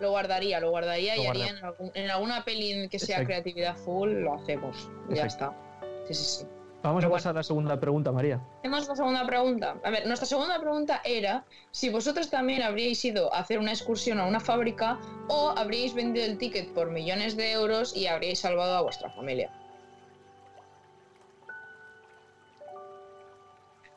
[0.00, 3.16] Lo guardaría, lo guardaría Lo y haría en, algún- en alguna peli en que sea
[3.18, 3.26] Exacto.
[3.28, 4.88] creatividad full, lo hacemos.
[5.10, 5.52] Ya está.
[6.08, 6.46] Sí, sí, sí.
[6.82, 7.12] Vamos pero a bueno.
[7.12, 8.40] pasar a la segunda pregunta, María.
[8.62, 9.76] Tenemos la segunda pregunta.
[9.84, 14.18] A ver, nuestra segunda pregunta era si vosotros también habríais ido a hacer una excursión
[14.18, 14.98] a una fábrica
[15.28, 19.50] o habríais vendido el ticket por millones de euros y habríais salvado a vuestra familia.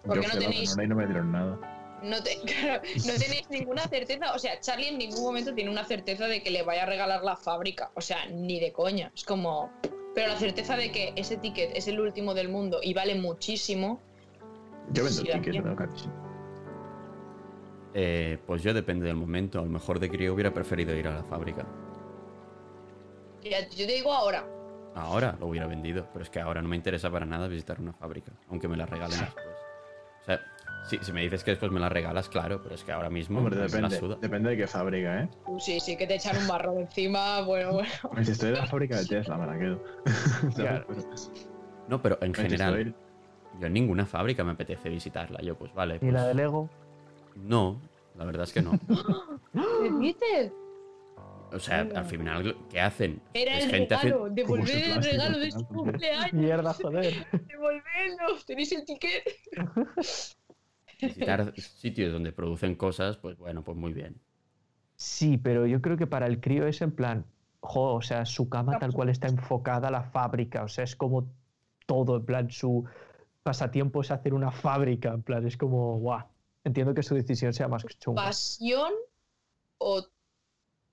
[0.06, 1.58] ¿Por Yo qué no tenéis- no me dieron nada.
[2.06, 4.34] No, te- claro, no tenéis ninguna certeza.
[4.34, 7.24] O sea, Charlie en ningún momento tiene una certeza de que le vaya a regalar
[7.24, 7.92] la fábrica.
[7.96, 9.12] O sea, ni de coña.
[9.16, 9.72] Es como.
[10.14, 14.02] Pero la certeza de que ese ticket es el último del mundo y vale muchísimo.
[14.94, 16.10] Yo vendo Sí, el ticket, sí.
[17.96, 19.60] Eh, pues yo depende del momento.
[19.60, 21.66] A lo mejor de crío hubiera preferido ir a la fábrica.
[23.42, 24.48] Ya, yo te digo ahora.
[24.96, 27.94] Ahora lo hubiera vendido, pero es que ahora no me interesa para nada visitar una
[27.94, 29.46] fábrica, aunque me la regalen después.
[30.88, 33.40] Sí, si me dices que después me la regalas, claro, pero es que ahora mismo
[33.40, 34.18] Hombre, depende, suda.
[34.22, 35.30] depende de qué fábrica, ¿eh?
[35.60, 37.42] Sí, sí, que te echan un barro encima.
[37.42, 37.90] Bueno, bueno.
[38.24, 39.84] Si estoy en la fábrica de Tesla, me la quedo.
[41.88, 42.96] No, pero en general,
[43.60, 45.40] yo en ninguna fábrica me apetece visitarla.
[45.42, 45.98] Yo, pues vale.
[45.98, 46.68] ¿Y pues, la de Lego?
[47.36, 47.80] No,
[48.16, 48.72] la verdad es que no.
[49.54, 50.52] ¿Qué dices?
[51.52, 53.22] O sea, al final, ¿qué hacen?
[53.34, 54.30] Era Es el gente regalo.
[54.30, 56.34] Devolver ese el regalo al de su cumpleaños.
[56.34, 57.14] Mierda, joder.
[57.48, 58.36] Devolverlo.
[58.46, 59.24] ¿Tenéis el ticket?
[61.00, 64.20] Visitar sitios donde producen cosas, pues bueno, pues muy bien.
[64.96, 67.26] Sí, pero yo creo que para el crío es en plan,
[67.60, 70.96] jo, o sea, su cama tal cual está enfocada a la fábrica, o sea, es
[70.96, 71.28] como
[71.86, 72.86] todo, en plan, su
[73.44, 76.26] pasatiempo es hacer una fábrica, en plan, es como, guau.
[76.64, 78.24] Entiendo que su decisión sea más chunga.
[78.24, 78.92] ¿Pasión
[79.78, 80.04] o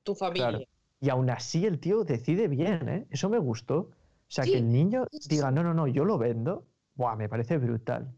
[0.02, 0.50] tu familia?
[0.50, 0.64] Claro.
[1.00, 3.06] Y aún así el tío decide bien, ¿eh?
[3.10, 3.78] Eso me gustó.
[3.78, 3.90] O
[4.28, 7.58] sea, Sí, que el niño diga, no, no, no, yo lo vendo, buah, me parece
[7.58, 8.14] brutal.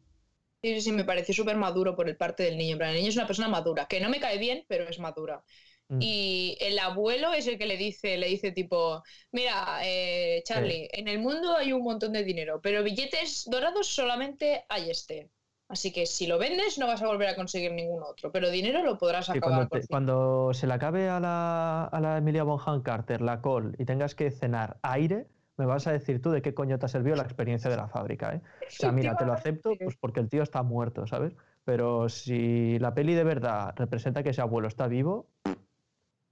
[0.65, 2.77] Sí, sí, sí, me pareció súper maduro por el parte del niño.
[2.81, 5.45] El niño es una persona madura, que no me cae bien, pero es madura.
[5.91, 6.01] Mm.
[6.01, 9.03] Y el abuelo es el que le dice, le dice tipo,
[9.33, 14.65] mira, eh, Charlie, en el mundo hay un montón de dinero, pero billetes dorados solamente
[14.71, 15.31] hay este.
[15.69, 18.83] Así que si lo vendes no vas a volver a conseguir ningún otro, pero dinero
[18.85, 22.45] lo podrás Sí, acabar cuando, te- cuando se le acabe a la, a la Emilia
[22.45, 25.27] Bonham Carter la col y tengas que cenar aire,
[25.57, 27.89] me vas a decir tú de qué coño te ha servido la experiencia de la
[27.89, 28.43] fábrica, ¿eh?
[28.45, 31.35] O sea, mira, te lo acepto pues porque el tío está muerto, ¿sabes?
[31.65, 35.31] Pero si la peli de verdad representa que ese abuelo está vivo,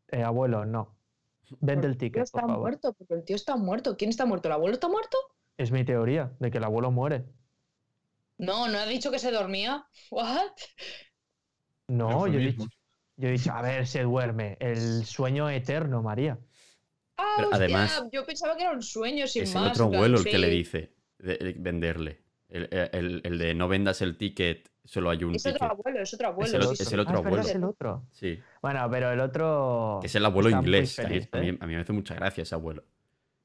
[0.08, 0.98] eh, abuelo, no.
[1.60, 2.58] Vende el El tío ticket, está por favor.
[2.60, 3.96] muerto, porque el tío está muerto.
[3.96, 4.48] ¿Quién está muerto?
[4.48, 5.16] ¿El abuelo está muerto?
[5.56, 7.24] Es mi teoría, de que el abuelo muere.
[8.38, 9.86] No, no ha dicho que se dormía.
[10.10, 10.52] ¿What?
[11.88, 12.64] No, yo he, dicho,
[13.16, 14.56] yo he dicho, a ver, se duerme.
[14.60, 16.38] El sueño eterno, María.
[17.24, 19.64] Ah, Pero hostia, además- yo pensaba que era un sueño sin Es más.
[19.64, 22.20] el otro en plan, abuelo el que le dice de- de venderle.
[22.48, 26.12] El, el- el de no vendas el ticket, solo hay un Es otro abuelo, es
[26.12, 26.56] otro abuelo.
[26.70, 27.42] el sí, es el otro Ah, es abuelo.
[27.44, 28.06] es el otro.
[28.10, 30.00] Sí, Bueno, pero el otro.
[30.02, 30.96] es el abuelo inglés.
[30.96, 31.58] feliz, a, mí, ¿eh?
[31.60, 32.84] a mí me hace mucha gracia ese abuelo.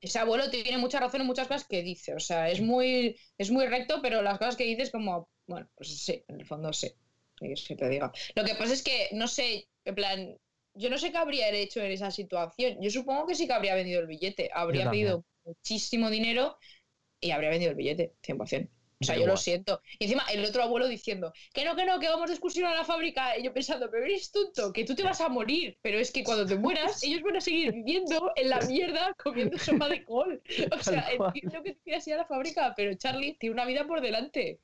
[0.02, 2.14] Ese abuelo tiene mucha razón en muchas cosas que dice.
[2.16, 5.68] O sea, es muy, es muy recto, pero las cosas que dice es como, bueno,
[5.76, 6.90] pues sí, en el fondo sí.
[7.38, 8.12] ¿Qué quieres que te diga?
[8.36, 10.38] Lo que pasa es que, no sé, en plan,
[10.78, 12.78] yo no sé qué habría hecho en esa situación.
[12.82, 14.50] Yo supongo que sí que habría vendido el billete.
[14.54, 16.58] Habría pedido muchísimo dinero
[17.20, 18.70] y habría vendido el billete, 100%.
[19.00, 19.82] O sea, yo lo siento.
[20.00, 22.74] Y encima el otro abuelo diciendo, que no, que no, que vamos de excursión a
[22.74, 23.38] la fábrica.
[23.38, 25.78] Y yo pensando, pero eres tonto, que tú te vas a morir.
[25.82, 29.58] Pero es que cuando te mueras, ellos van a seguir viviendo en la mierda comiendo
[29.60, 30.42] sopa de col.
[30.72, 33.86] O sea, entiendo que tú quieras ir a la fábrica, pero Charlie tiene una vida
[33.86, 34.60] por delante.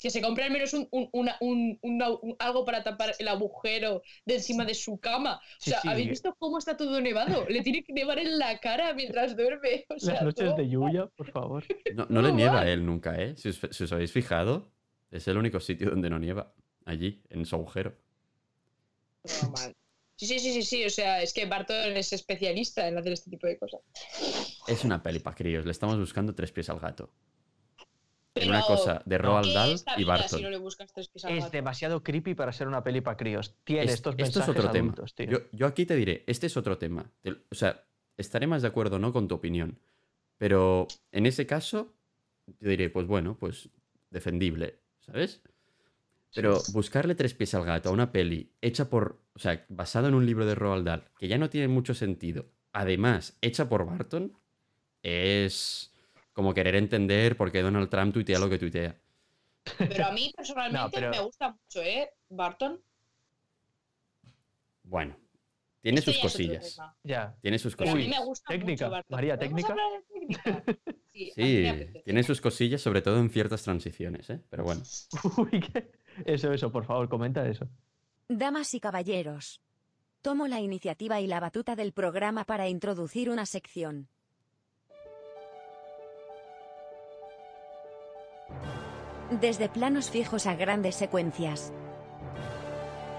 [0.00, 3.26] Que se compre al menos un, un- una- un- una- un- algo para tapar el
[3.26, 5.36] agujero de encima de su cama.
[5.36, 5.88] O Sí, sea, sí.
[5.88, 7.44] ¿habéis visto cómo está todo nevado?
[7.48, 9.84] Le tiene que nevar en la cara mientras duerme.
[9.88, 11.64] O sea, Las noches todo- de lluvia, por favor.
[11.94, 13.34] No, no le nieva a él nunca, ¿eh?
[13.36, 14.70] Si os, si os habéis fijado,
[15.10, 16.54] es el único sitio donde no nieva.
[16.84, 17.96] Allí, en su agujero.
[19.22, 19.74] todo mal.
[20.16, 20.84] Sí, sí, sí, sí, sí.
[20.84, 23.80] O sea, es que Barton es especialista en hacer este tipo de cosas.
[24.66, 25.64] Es una peli para críos.
[25.64, 27.10] Le estamos buscando tres pies al gato.
[28.42, 30.38] En una Pero, cosa de Roald ¿qué Dahl y Barton.
[30.38, 31.52] Si no le buscas tres pies al Es gato?
[31.52, 33.54] demasiado creepy para ser una peli para críos.
[33.64, 34.88] Tiene Es- estos esto es mensajes otro tema.
[34.92, 35.26] adultos, tío.
[35.30, 37.10] Yo, yo aquí te diré, este es otro tema.
[37.22, 37.84] Te- o sea,
[38.16, 39.78] estaré más de acuerdo o no con tu opinión.
[40.38, 41.94] Pero en ese caso,
[42.60, 43.68] yo diré, pues bueno, pues
[44.10, 45.42] defendible, ¿sabes?
[46.34, 50.14] Pero buscarle tres pies al gato a una peli hecha por, o sea, basada en
[50.14, 54.32] un libro de Roald Dahl, que ya no tiene mucho sentido, además hecha por Barton,
[55.02, 55.92] es
[56.38, 58.94] como querer entender por qué Donald Trump tuitea lo que tuitea.
[59.76, 62.10] Pero a mí personalmente No, pero- me gusta mucho, ¿eh?
[62.28, 62.80] Barton.
[64.84, 65.16] Bueno,
[65.82, 66.78] tiene Esto sus cosillas.
[67.02, 67.34] Ya.
[67.42, 68.20] Tiene sus Pero a mí cosillas.
[68.20, 68.84] me gusta técnica.
[68.86, 69.16] mucho Barton.
[69.16, 69.72] María, ¿Podemos técnica.
[69.72, 70.64] hablar de técnica?
[71.18, 71.66] Sí, Sí,
[72.04, 74.40] tiene sus cosillas, sobre todo en ciertas transiciones, ¿eh?
[74.48, 74.82] Pero bueno.
[75.38, 75.90] Uy, ¿qué?
[76.24, 77.66] Eso, eso, por favor, comenta eso.
[78.28, 79.60] Damas y caballeros.
[80.22, 84.08] Tomo la iniciativa y la batuta del programa para introducir una sección.
[89.30, 91.74] Desde planos fijos a grandes secuencias.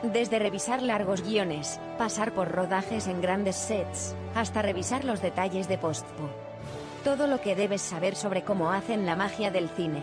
[0.02, 5.78] Desde revisar largos guiones, pasar por rodajes en grandes sets, hasta revisar los detalles de
[5.78, 6.30] postpo.
[7.04, 10.02] Todo lo que debes saber sobre cómo hacen la magia del cine.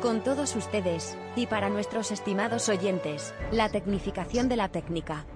[0.00, 5.26] Con todos ustedes, y para nuestros estimados oyentes, la tecnificación de la técnica.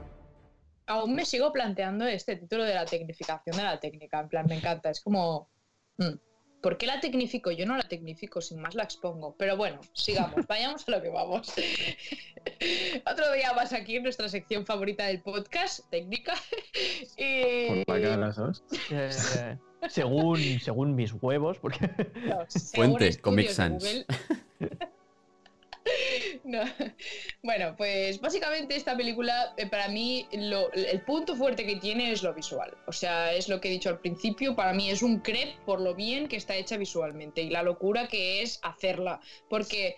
[0.86, 4.20] Aún me sigo planteando este título de la tecnificación de la técnica.
[4.20, 4.88] En plan, me encanta.
[4.88, 5.50] Es como.
[5.98, 6.14] mm,
[6.60, 7.50] ¿Por qué la tecnifico?
[7.50, 9.34] Yo no la tecnifico, sin más la expongo.
[9.38, 11.52] Pero bueno, sigamos, vayamos a lo que vamos.
[13.10, 16.34] Otro día más aquí en nuestra sección favorita del podcast, técnica.
[17.16, 17.84] y...
[17.84, 18.64] Por la cara de las dos.
[18.90, 19.56] Eh,
[19.88, 21.90] según, según mis huevos, porque
[22.26, 24.04] No, según Fuente, Comic Sans.
[26.44, 26.62] No.
[27.42, 32.22] Bueno, pues básicamente esta película, eh, para mí, lo- el punto fuerte que tiene es
[32.22, 32.76] lo visual.
[32.86, 35.80] O sea, es lo que he dicho al principio, para mí es un crepe por
[35.80, 39.20] lo bien que está hecha visualmente y la locura que es hacerla.
[39.48, 39.96] Porque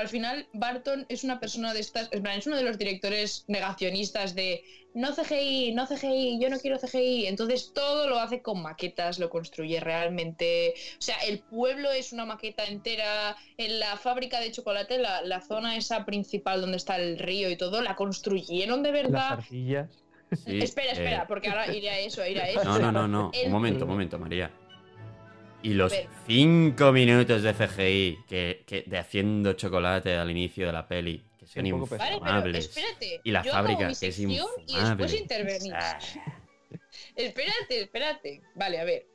[0.00, 3.44] al final Barton es una persona de estas, en plan, es uno de los directores
[3.46, 4.62] negacionistas de
[4.94, 7.26] no CGI, no CGI, yo no quiero CGI.
[7.26, 10.74] Entonces todo lo hace con maquetas, lo construye realmente.
[10.98, 13.36] O sea, el pueblo es una maqueta entera.
[13.56, 17.56] En la fábrica de chocolate, la, la zona esa principal donde está el río y
[17.56, 19.32] todo, la construyeron de las verdad.
[19.32, 19.88] ardillas.
[20.44, 22.62] Sí, espera, espera, eh, porque ahora iré a eso, iré a eso.
[22.64, 23.30] No, no, no, no.
[23.34, 24.50] El- Un momento, un momento, María.
[25.62, 25.92] Y los
[26.26, 31.46] cinco minutos de CGI que, que- de haciendo chocolate al inicio de la peli, que
[31.46, 32.64] son poco Vale, pero infumables.
[32.68, 33.20] espérate.
[33.24, 34.84] Y la yo fábrica, que es sección y infumable.
[34.88, 35.72] después intervenís.
[35.74, 35.98] Ah,
[37.16, 38.42] Espérate, espérate.
[38.54, 39.06] Vale, a ver.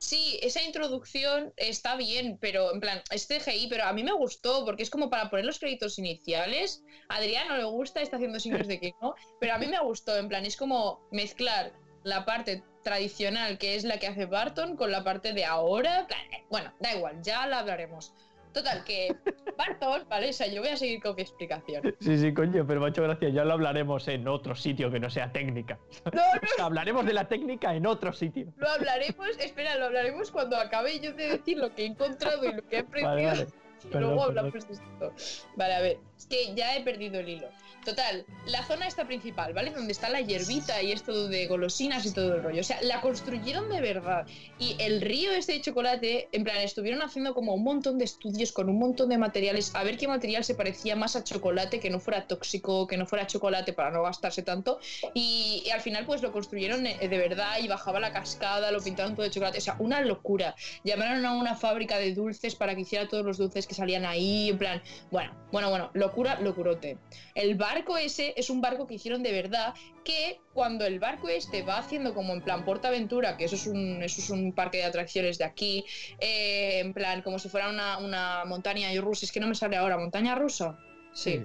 [0.00, 4.64] Sí, esa introducción está bien, pero en plan, es CGI, pero a mí me gustó
[4.64, 6.84] porque es como para poner los créditos iniciales.
[7.08, 9.80] A Adrián no le gusta, está haciendo signos de que no, pero a mí me
[9.80, 11.72] gustó, en plan, es como mezclar
[12.04, 16.06] la parte tradicional, que es la que hace Barton, con la parte de ahora.
[16.32, 18.14] eh, Bueno, da igual, ya la hablaremos.
[18.52, 19.14] Total, que
[19.58, 20.30] Bartos, ¿vale?
[20.30, 21.94] O sea, yo voy a seguir con mi explicación.
[22.00, 23.32] Sí, sí, coño, pero macho, gracias.
[23.34, 25.78] Ya lo hablaremos en otro sitio que no sea técnica.
[26.12, 26.22] No,
[26.58, 28.46] no, hablaremos de la técnica en otro sitio.
[28.56, 32.52] lo hablaremos, espera, lo hablaremos cuando acabe yo de decir lo que he encontrado y
[32.54, 33.08] lo que he aprendido.
[33.14, 33.46] Vale, vale.
[33.84, 34.28] Y luego perdón.
[34.38, 35.46] hablamos de esto.
[35.56, 37.48] Vale, a ver, que ya he perdido el hilo.
[37.84, 39.70] Total, la zona esta principal, ¿vale?
[39.70, 42.60] Donde está la hierbita y esto de golosinas y todo el rollo.
[42.60, 44.26] O sea, la construyeron de verdad.
[44.58, 48.52] Y el río este de chocolate, en plan, estuvieron haciendo como un montón de estudios
[48.52, 51.88] con un montón de materiales, a ver qué material se parecía más a chocolate, que
[51.88, 54.80] no fuera tóxico, que no fuera chocolate para no gastarse tanto.
[55.14, 59.14] Y, al final, pues lo construyeron eh, de verdad y bajaba la cascada, lo pintaron
[59.14, 59.58] todo de chocolate.
[59.58, 60.54] O sea, una locura.
[60.84, 64.50] Llamaron a una fábrica de dulces para que hiciera todos los dulces que salían ahí.
[64.50, 66.98] En plan, bueno, bueno, bueno, locura, locurote.
[67.34, 69.74] El barco ese es un barco que hicieron de verdad.
[70.04, 74.02] Que cuando el barco este va haciendo como en plan Portaventura, que eso es un,
[74.02, 75.84] eso es un parque de atracciones de aquí,
[76.18, 79.26] eh, en plan como si fuera una, una montaña rusa.
[79.26, 80.78] Es que no me sale ahora, ¿montaña rusa?
[81.12, 81.42] Sí.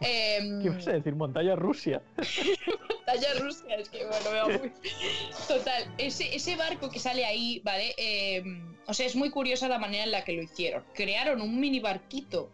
[0.00, 1.14] Em, ¿Qué vas a decir?
[1.14, 2.02] Montaña Rusia.
[3.06, 4.72] Talla Rusia, es que bueno, me va muy.
[5.48, 7.94] Total, ese, ese barco que sale ahí, ¿vale?
[7.96, 8.42] Eh,
[8.86, 10.84] o sea, es muy curiosa la manera en la que lo hicieron.
[10.94, 12.50] Crearon un mini barquito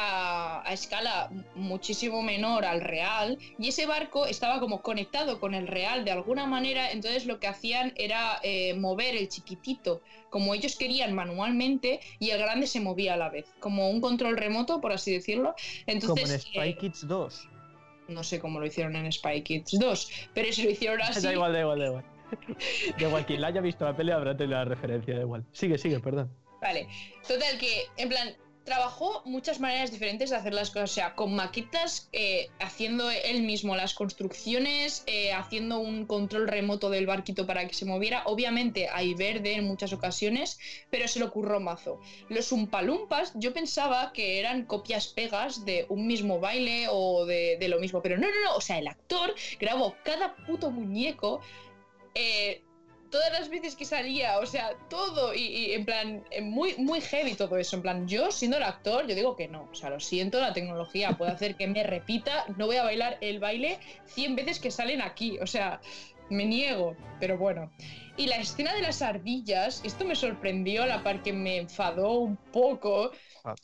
[0.00, 5.66] a, a escala muchísimo menor al real y ese barco estaba como conectado con el
[5.66, 10.76] real de alguna manera, entonces lo que hacían era eh, mover el chiquitito como ellos
[10.76, 14.92] querían manualmente y el grande se movía a la vez, como un control remoto, por
[14.92, 15.54] así decirlo.
[15.86, 17.48] Entonces, Como en Spy eh, Kids 2.
[18.08, 21.22] no sé cómo lo hicieron en Spy Kids 2, pero si lo hicieron así.
[21.22, 22.04] Da igual, da igual, da igual.
[22.98, 25.44] Da igual, quien la haya visto la pelea habrá tenido la referencia, da igual.
[25.52, 26.30] Sigue, sigue, perdón.
[26.60, 26.86] Vale,
[27.26, 28.36] total que, en plan,
[28.68, 33.42] trabajó muchas maneras diferentes de hacer las cosas, o sea, con maquetas, eh, haciendo él
[33.42, 38.90] mismo las construcciones, eh, haciendo un control remoto del barquito para que se moviera, obviamente
[38.92, 40.58] hay verde en muchas ocasiones,
[40.90, 41.98] pero se lo curró mazo.
[42.28, 47.68] Los umpalumpas yo pensaba que eran copias pegas de un mismo baile o de, de
[47.68, 51.40] lo mismo, pero no, no, no, o sea, el actor grabó cada puto muñeco.
[52.14, 52.62] eh,
[53.10, 57.00] todas las veces que salía, o sea, todo, y, y en plan, eh, muy, muy
[57.00, 57.76] heavy todo eso.
[57.76, 59.68] En plan, yo siendo el actor, yo digo que no.
[59.70, 63.18] O sea, lo siento, la tecnología puede hacer que me repita, no voy a bailar
[63.20, 65.38] el baile 100 veces que salen aquí.
[65.40, 65.80] O sea,
[66.30, 67.70] me niego, pero bueno.
[68.16, 72.18] Y la escena de las ardillas, esto me sorprendió, a la par que me enfadó
[72.18, 73.12] un poco.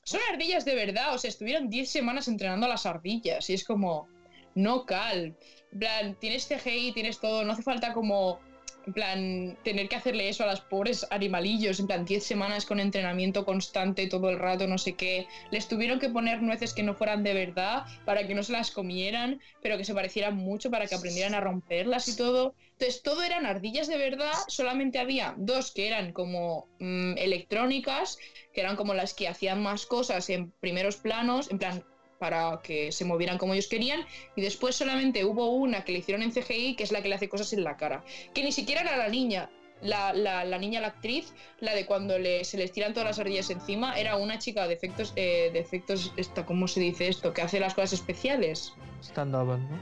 [0.04, 3.64] Son ardillas de verdad, o sea, estuvieron 10 semanas entrenando a las ardillas, y es
[3.64, 4.08] como,
[4.54, 5.36] no cal.
[5.72, 8.38] En plan, tienes CGI, tienes todo, no hace falta como
[8.86, 12.80] en plan, tener que hacerle eso a las pobres animalillos, en plan, 10 semanas con
[12.80, 15.26] entrenamiento constante todo el rato, no sé qué.
[15.50, 18.70] Les tuvieron que poner nueces que no fueran de verdad para que no se las
[18.70, 22.54] comieran, pero que se parecieran mucho para que aprendieran a romperlas y todo.
[22.72, 28.18] Entonces, todo eran ardillas de verdad, solamente había dos que eran como mm, electrónicas,
[28.52, 31.84] que eran como las que hacían más cosas en primeros planos, en plan,
[32.18, 34.00] para que se movieran como ellos querían
[34.36, 37.14] y después solamente hubo una que le hicieron en CGI que es la que le
[37.16, 38.04] hace cosas en la cara
[38.34, 39.50] que ni siquiera era la niña
[39.82, 43.18] la, la- la niña, la actriz, la de cuando le- se les tiran todas las
[43.18, 47.34] ardillas encima, era una chica de efectos, eh, de efectos, esta, ¿cómo se dice esto?
[47.34, 48.72] Que hace las cosas especiales.
[49.02, 49.78] Stand-up, ¿no?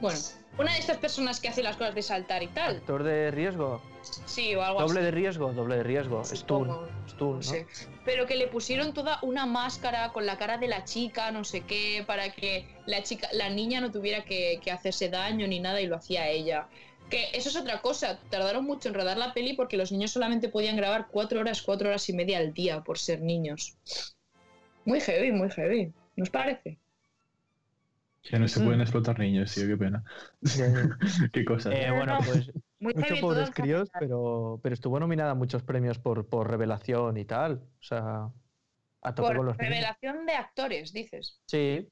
[0.00, 0.18] Bueno,
[0.58, 2.76] una de estas personas que hace las cosas de saltar y tal.
[2.78, 3.80] Actor de riesgo.
[4.26, 5.04] Sí, o algo Doble así.
[5.06, 6.22] de riesgo, doble de riesgo.
[6.24, 6.68] Stun.
[7.08, 7.93] Stun, no ¿no?
[8.04, 11.62] Pero que le pusieron toda una máscara con la cara de la chica, no sé
[11.62, 15.80] qué, para que la chica, la niña no tuviera que, que hacerse daño ni nada
[15.80, 16.68] y lo hacía ella.
[17.10, 20.48] Que eso es otra cosa, tardaron mucho en rodar la peli porque los niños solamente
[20.48, 23.76] podían grabar cuatro horas, cuatro horas y media al día por ser niños.
[24.84, 25.92] Muy heavy, muy heavy.
[26.16, 26.78] ¿Nos parece?
[28.22, 28.64] Que no se Mm.
[28.64, 30.02] pueden explotar niños, tío, qué pena.
[31.32, 31.70] Qué cosa.
[31.74, 32.24] Eh, no, bueno, no.
[32.26, 32.50] pues
[32.92, 37.62] Heavy pobres críos, pero, pero estuvo nominada a muchos premios por, por revelación y tal.
[37.80, 38.30] O sea,
[39.02, 39.70] a tope con Por los niños.
[39.70, 41.40] revelación de actores, dices.
[41.46, 41.88] Sí,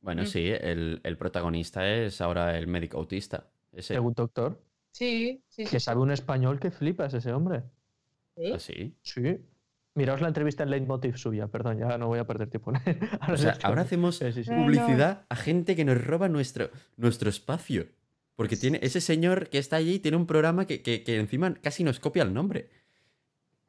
[0.00, 0.26] Bueno, Mm.
[0.26, 3.48] sí, el, el protagonista es ahora el médico autista.
[3.72, 3.94] Ese.
[3.94, 4.62] según doctor.
[4.92, 5.70] Sí, sí, sí.
[5.70, 7.62] Que sabe un español que flipas ese hombre.
[8.36, 8.52] sí.
[8.52, 8.96] Así.
[9.02, 9.38] Sí.
[9.94, 12.70] Miraos la entrevista en Leitmotiv suya, perdón, ya no voy a perder tiempo.
[12.70, 12.82] Ahora
[13.32, 14.50] O sea, sí, ahora hacemos Sí, sí, sí.
[14.50, 14.62] No, no.
[14.64, 16.68] publicidad a gente que nos roba nuestro,
[16.98, 17.86] nuestro espacio.
[18.36, 21.82] Porque tiene ese señor que está allí tiene un programa que, que- que encima casi
[21.84, 22.68] nos copia el nombre.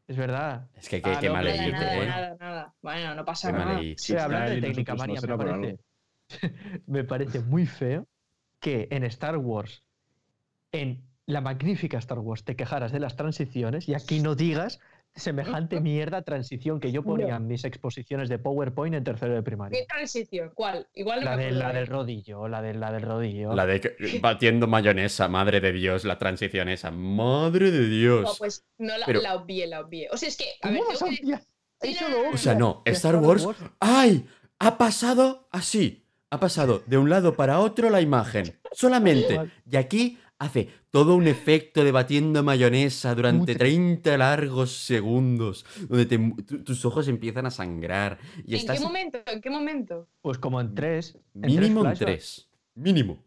[0.07, 0.70] Es verdad.
[0.76, 2.05] Es que qué, Ah, qué no, mal Nada, ¿eh?
[2.07, 2.74] nada, nada.
[2.82, 3.82] Bueno, no pasa Qué mal nada.
[3.97, 5.80] Sí, hablando de técnica, no María, me parece,
[6.88, 8.07] me parece muy feo
[8.59, 9.84] que en Star Wars,
[10.72, 14.80] en la magnífica Star Wars, te quejaras de las transiciones y aquí no digas
[15.18, 19.80] semejante mierda transición que yo ponía en mis exposiciones de PowerPoint en tercero de primaria.
[19.80, 20.51] ¿Qué transición?
[20.53, 20.88] ¿Cuál?
[20.93, 23.53] Igual no La, me de, la de- del rodillo, la, de, la del rodillo.
[23.53, 26.91] La de que- batiendo mayonesa, madre de Dios, la transición esa.
[26.91, 28.36] Madre de No, Dios.
[28.39, 30.07] pues no la, Pero- la obvié, la obvié.
[30.11, 31.41] O sea, es que, a ¿Cómo ver, vas tengo a que, obviar?
[31.82, 33.47] Hay Sí, solo no, O sea, no, Star Wars.
[33.80, 34.26] ¡Ay!
[34.59, 36.03] Ha pasado así.
[36.30, 38.59] Ha pasado de un lado para otro la imagen.
[38.72, 39.39] Solamente.
[39.70, 43.59] Y aquí hace todo un efecto de batiendo mayonesa durante Puta.
[43.65, 45.65] 30 largos segundos.
[45.88, 48.19] Donde te mu- tu- tus ojos empiezan a sangrar.
[48.45, 49.19] Y ¿En estás qué momento?
[49.25, 50.07] ¿En qué momento?
[50.21, 51.17] Pues como en tres.
[51.35, 51.99] en mínimo en flashbacks.
[51.99, 52.49] tres.
[52.75, 53.23] Mínimo.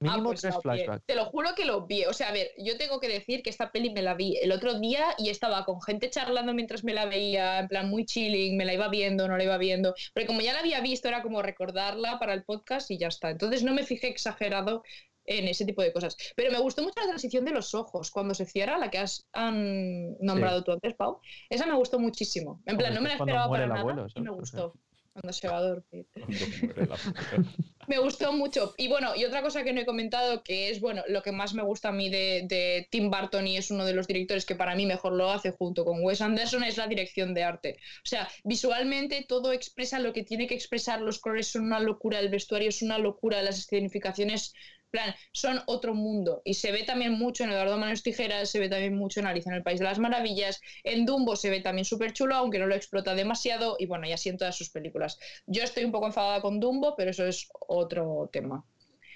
[0.00, 1.06] Mínimo Ah, pues tres flashbacks.
[1.06, 2.04] Te lo juro que lo vi.
[2.06, 4.50] O sea, a ver, yo tengo que decir que esta peli me la vi el
[4.50, 8.56] otro día y estaba con gente charlando mientras me la veía, en plan muy chilling,
[8.56, 9.94] me la iba viendo, no la iba viendo.
[10.12, 13.30] Pero como ya la había visto, era como recordarla para el podcast y ya está.
[13.30, 14.82] Entonces no me fijé exagerado
[15.26, 16.16] en ese tipo de cosas.
[16.36, 19.26] Pero me gustó mucho la transición de los ojos cuando se cierra, la que has
[19.32, 21.20] han nombrado tú antes, Pau.
[21.48, 22.62] Esa me gustó muchísimo.
[22.66, 24.74] En plan, no me la esperaba para el nada abuelo, y me gustó.
[25.12, 26.06] Cuando se va a dormir.
[27.88, 28.74] Me gustó mucho.
[28.76, 31.52] Y bueno, y otra cosa que no he comentado, que es bueno, lo que más
[31.52, 34.54] me gusta a mí de, de Tim Burton y es uno de los directores que
[34.54, 37.76] para mí mejor lo hace junto con Wes Anderson, es la dirección de arte.
[38.04, 42.20] O sea, visualmente todo expresa lo que tiene que expresar, los colores son una locura,
[42.20, 44.54] el vestuario es una locura, las escenificaciones
[44.92, 46.42] plan, son otro mundo.
[46.44, 49.50] Y se ve también mucho en Eduardo Manos Tijeras, se ve también mucho en Alicia
[49.50, 52.66] en el País de las Maravillas, en Dumbo se ve también súper chulo, aunque no
[52.66, 55.18] lo explota demasiado, y bueno, y así en todas sus películas.
[55.46, 58.64] Yo estoy un poco enfadada con Dumbo, pero eso es otro tema.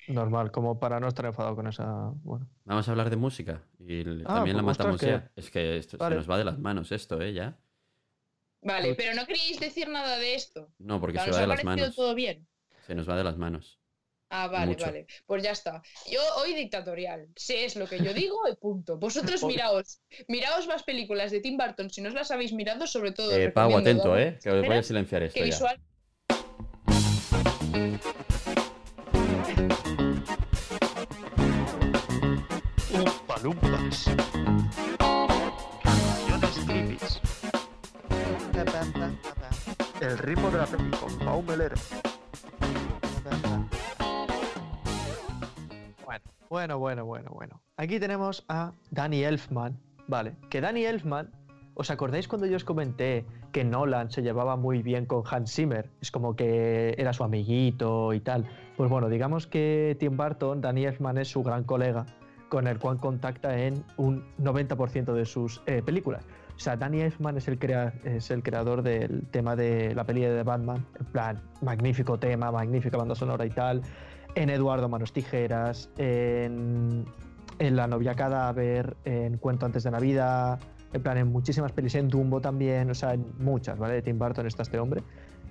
[0.08, 2.10] Normal, como para no estar enfadado con esa.
[2.22, 2.46] Bueno.
[2.64, 3.62] Vamos a hablar de música.
[3.80, 5.30] Y Ah, también la pues, ostras, matamos que- ya.
[5.34, 6.14] Es que esto Vale.
[6.14, 7.32] se nos va de las manos esto, ¿eh?
[7.32, 7.58] Ya.
[8.62, 8.94] Vale, Uy.
[8.96, 10.68] pero no queréis decir nada de esto.
[10.78, 11.94] No, porque Claro, se ¿Os va de las manos.
[11.96, 12.46] todo bien?
[12.86, 13.80] Se nos va de las manos.
[14.28, 14.86] Ah, vale, Mucho.
[14.86, 15.06] vale.
[15.24, 15.82] Pues ya está.
[16.10, 17.28] Yo hoy dictatorial.
[17.36, 18.98] Sé es lo que yo digo y punto.
[18.98, 21.90] Vosotros miraos, miraos las películas de Tim Burton.
[21.90, 23.32] Si no os las habéis mirado, sobre todo.
[23.36, 24.38] Eh, Pau, atento, ¿eh?
[24.42, 25.46] Que os voy a silenciar esto Que ya.
[25.46, 25.80] visual.
[33.26, 34.04] Palumpas.
[36.66, 37.20] Creepys.
[40.00, 41.76] El ritmo de la peli con Pau Melero.
[46.50, 47.60] Bueno, bueno, bueno, bueno.
[47.76, 50.34] Aquí tenemos a Danny Elfman, ¿vale?
[50.50, 51.30] Que Danny Elfman,
[51.74, 55.90] ¿os acordáis cuando yo os comenté que Nolan se llevaba muy bien con Hans Zimmer?
[56.00, 58.46] Es como que era su amiguito y tal.
[58.76, 62.06] Pues bueno, digamos que Tim Burton, Danny Elfman es su gran colega
[62.48, 66.24] con el cual contacta en un 90% de sus eh, películas.
[66.54, 70.20] O sea, Danny Elfman es el, crea- es el creador del tema de la peli
[70.22, 70.86] de Batman.
[70.98, 73.82] En plan, magnífico tema, magnífica banda sonora y tal.
[74.36, 77.06] En Eduardo Manos Tijeras, en,
[77.58, 80.60] La novia cadáver, en Cuento antes de Navidad,
[80.92, 83.94] en plan, en muchísimas pelis, en Dumbo también, o sea, en muchas, ¿vale?
[83.94, 85.02] De Tim Burton está este hombre.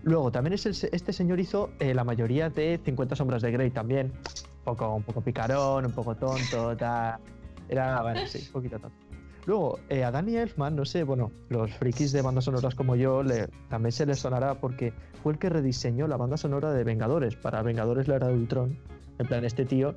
[0.04, 3.72] Luego, también es el este señor hizo eh, la mayoría de 50 sombras de Grey
[3.72, 4.14] también.
[4.60, 7.18] Un poco, un poco picarón, un poco tonto, tal.
[7.68, 9.05] Era, bueno, sí, un poquito tonto.
[9.46, 13.22] Luego, eh, a Danny Elfman, no sé, bueno, los frikis de bandas sonoras como yo,
[13.70, 17.36] también se les sonará porque fue el que rediseñó la banda sonora de Vengadores.
[17.36, 18.78] Para Vengadores la era de Ultron.
[19.20, 19.96] En plan, este tío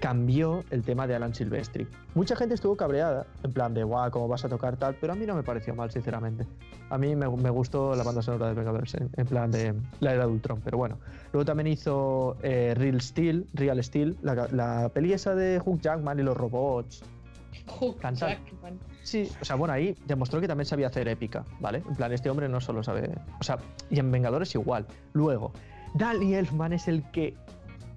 [0.00, 1.86] cambió el tema de Alan Silvestri.
[2.14, 4.94] Mucha gente estuvo cabreada, en plan de, guau, ¿cómo vas a tocar tal?
[5.00, 6.46] Pero a mí no me pareció mal, sinceramente.
[6.90, 10.26] A mí me, gustó la banda sonora de Vengadores, en, en plan de la era
[10.26, 10.98] de Ultron, pero bueno.
[11.32, 16.18] Luego también hizo eh, Real Steel, Real Steel, la, la peli esa de Hugh Jackman
[16.18, 17.02] y los robots.
[17.80, 18.30] Hugh Cantar.
[18.30, 18.78] Jackman.
[19.02, 21.82] Sí, o sea, bueno, ahí demostró que también sabía hacer épica, ¿vale?
[21.88, 23.10] En plan, este hombre no solo sabe.
[23.40, 23.58] O sea,
[23.90, 24.86] y en Vengadores igual.
[25.12, 25.52] Luego,
[25.94, 27.36] Danny Elfman es el que.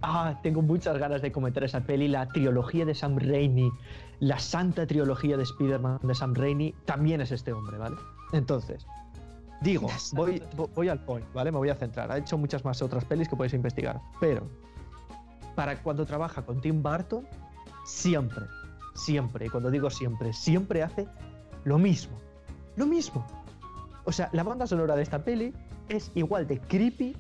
[0.02, 3.70] Ah, tengo muchas ganas de comentar esa peli, la trilogía de Sam Raimi,
[4.22, 7.98] la santa trilogía de Spider-Man de Sam Raimi, también es este hombre, ¿vale?
[8.32, 8.86] Entonces,
[9.62, 11.52] digo, voy, vo- voy al point, ¿vale?
[11.52, 12.10] Me voy a centrar.
[12.14, 14.48] Ha hecho muchas más otras pelis que podéis investigar, pero
[15.54, 17.28] para cuando trabaja con Tim Burton,
[17.84, 18.46] siempre,
[18.94, 21.08] siempre, cuando digo siempre, siempre hace
[21.64, 22.18] lo mismo.
[22.76, 23.26] Lo mismo.
[24.06, 25.54] O sea, la banda sonora de esta peli
[25.90, 27.16] es igual de creepy,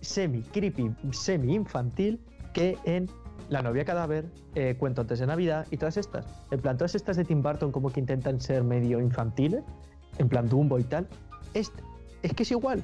[0.00, 2.20] semi creepy, semi infantil
[2.52, 3.08] que en
[3.50, 4.24] La novia cadáver,
[4.54, 6.24] eh, Cuento antes de Navidad y todas estas.
[6.50, 9.62] En plan, todas estas de Tim Burton como que intentan ser medio infantiles,
[10.18, 11.06] en plan Dumbo y tal.
[11.52, 11.70] Es
[12.34, 12.82] que es igual.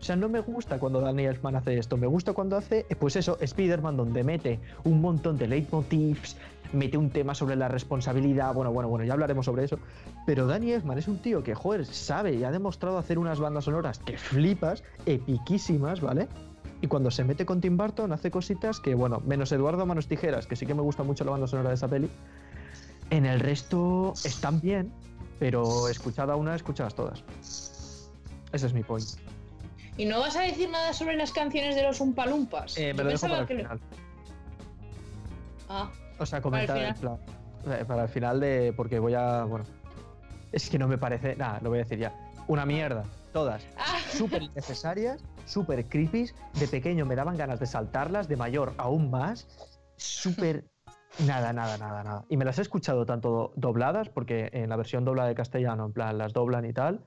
[0.00, 1.96] O sea, no me gusta cuando Danny Elfman hace esto.
[1.96, 6.36] Me gusta cuando hace, eh, pues eso, Spider-Man, donde mete un montón de leitmotivs,
[6.72, 8.52] mete un tema sobre la responsabilidad.
[8.54, 9.78] Bueno, bueno, bueno, ya hablaremos sobre eso.
[10.26, 13.64] Pero Danny Elfman es un tío que, joder, sabe y ha demostrado hacer unas bandas
[13.64, 16.28] sonoras que flipas, epiquísimas, ¿vale?
[16.82, 20.46] Y cuando se mete con Tim Burton hace cositas que, bueno, menos Eduardo Manos Tijeras,
[20.46, 22.10] que sí que me gusta mucho la banda sonora de esa peli.
[23.10, 24.92] En el resto están bien,
[25.38, 27.24] pero escuchada una, escuchadas todas.
[28.52, 29.06] Ese es mi point.
[29.96, 32.76] ¿Y no vas a decir nada sobre las canciones de los Umpalumpas?
[32.76, 33.80] Eh, me lo dejo para el que final.
[35.68, 37.18] Ah, O sea, Para el comentar en plan,
[37.80, 38.72] eh, para el final de.
[38.76, 39.44] Porque voy a.
[39.44, 39.64] Bueno.
[40.52, 41.34] Es que no me parece.
[41.36, 42.12] Nada, lo voy a decir ya.
[42.46, 43.04] Una mierda.
[43.32, 43.66] todas.
[43.78, 46.30] Ah, Súper innecesarias, súper creepy.
[46.58, 49.46] De pequeño me daban ganas de saltarlas, de mayor aún más.
[49.96, 50.64] Súper.
[51.26, 52.24] Nada, nada, nada, nada.
[52.28, 55.86] Y me las he escuchado tanto do- dobladas, porque en la versión doblada de castellano,
[55.86, 57.00] en plan, las doblan y tal,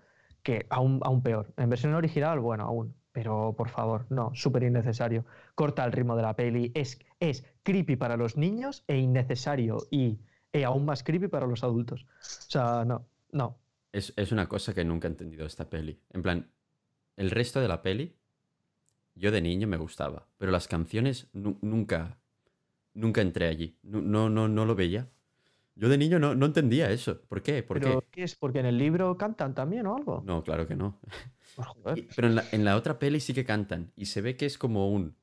[0.69, 1.53] aún, peor.
[1.57, 2.95] En versión original, bueno, aún.
[3.11, 5.25] Pero por favor, no, súper innecesario.
[5.55, 6.71] Corta el ritmo de la peli.
[6.75, 9.77] Es, es creepy para los niños e innecesario.
[9.91, 10.19] Y,
[10.53, 12.03] e aún más creepy para los adultos.
[12.03, 13.57] O sea, no, no.
[13.91, 15.99] Es, es una cosa que nunca he entendido esta peli.
[16.11, 16.51] En plan,
[17.17, 18.15] el resto de la peli,
[19.15, 22.19] yo de niño me gustaba, pero las canciones nu- nunca,
[22.93, 23.77] nunca entré allí.
[23.83, 25.09] Nu- No, no, no lo veía.
[25.79, 27.21] Yo de niño no, no entendía eso.
[27.21, 27.63] ¿Por qué?
[27.63, 28.07] ¿Por Pero qué?
[28.11, 28.35] ¿qué es?
[28.35, 30.21] ¿Porque en el libro cantan también o algo?
[30.25, 30.99] No, claro que no.
[31.55, 32.07] Pues, joder.
[32.15, 33.93] Pero en la, en la otra peli sí que cantan.
[33.95, 35.15] Y se ve que es como un.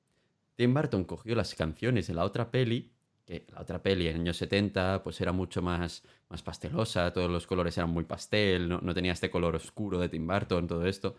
[0.55, 2.95] Tim Burton cogió las canciones de la otra peli.
[3.27, 7.13] Que la otra peli en años 70 pues era mucho más, más pastelosa.
[7.13, 8.69] Todos los colores eran muy pastel.
[8.69, 11.17] No, no tenía este color oscuro de Tim Burton, todo esto.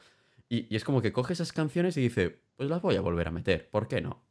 [0.49, 3.27] Y, y es como que coge esas canciones y dice: Pues las voy a volver
[3.27, 3.69] a meter.
[3.69, 4.26] ¿Por qué no?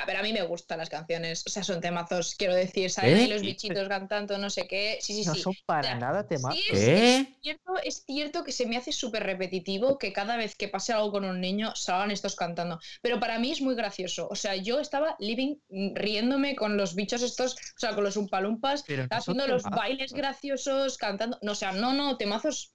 [0.00, 1.44] A ver, a mí me gustan las canciones.
[1.46, 2.90] O sea, son temazos, quiero decir.
[2.90, 3.28] Salen ¿Eh?
[3.28, 4.98] los bichitos cantando, no sé qué.
[5.00, 5.42] Sí, sí, no sí.
[5.42, 6.54] son para sea, nada temas.
[6.54, 7.18] Sí, es, ¿Qué?
[7.18, 10.92] es cierto, es cierto que se me hace súper repetitivo que cada vez que pase
[10.92, 12.80] algo con un niño salgan estos cantando.
[13.02, 14.28] Pero para mí es muy gracioso.
[14.30, 18.16] O sea, yo estaba living mm, riéndome con los bichos estos, o sea, con los
[18.16, 19.78] umpalumpas, no haciendo los temazos.
[19.78, 21.38] bailes graciosos, cantando.
[21.42, 22.74] No, o sea, no, no, temazos.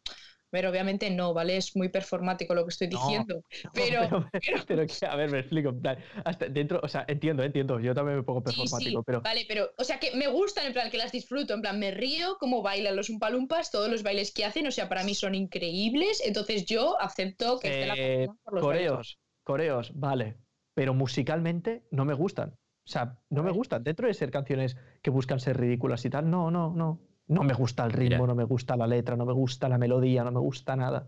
[0.50, 1.58] Pero obviamente no, ¿vale?
[1.58, 3.42] Es muy performático lo que estoy No, diciendo.
[3.66, 5.70] No, pero- pero, pero a ver, me explico.
[5.70, 7.80] En plan, hasta dentro, o sea, entiendo, entiendo.
[7.80, 10.66] Yo también me pongo Sí, sí, performático, pero Vale, pero, o sea, que me gustan,
[10.68, 14.04] en plan, que las disfruto, en plan, me río como bailan los umpalumpas, todos los
[14.04, 17.94] bailes que hacen, o sea, para mí son increíbles, entonces yo acepto que esté la
[17.98, 18.88] Eh, por los bailes.
[18.90, 20.38] coreos, coreos, vale.
[20.74, 22.52] Pero musicalmente no me gustan.
[22.52, 23.84] O sea, no me gustan.
[23.84, 27.07] Dentro de ser canciones que buscan ser ridículas y tal, no, no, no.
[27.28, 28.28] No me gusta el ritmo, Mira.
[28.28, 31.08] no me gusta la letra, no me gusta la melodía, no me gusta nada.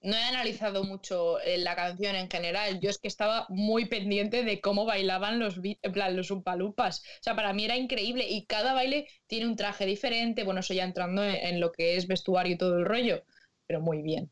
[0.00, 4.44] No he analizado mucho eh, la canción en general, yo es que estaba muy pendiente
[4.44, 7.00] de cómo bailaban los, bi- en plan, los umpalumpas.
[7.00, 10.72] O sea, para mí era increíble y cada baile tiene un traje diferente, bueno, eso
[10.74, 13.24] ya entrando en, en lo que es vestuario y todo el rollo,
[13.66, 14.30] pero muy bien.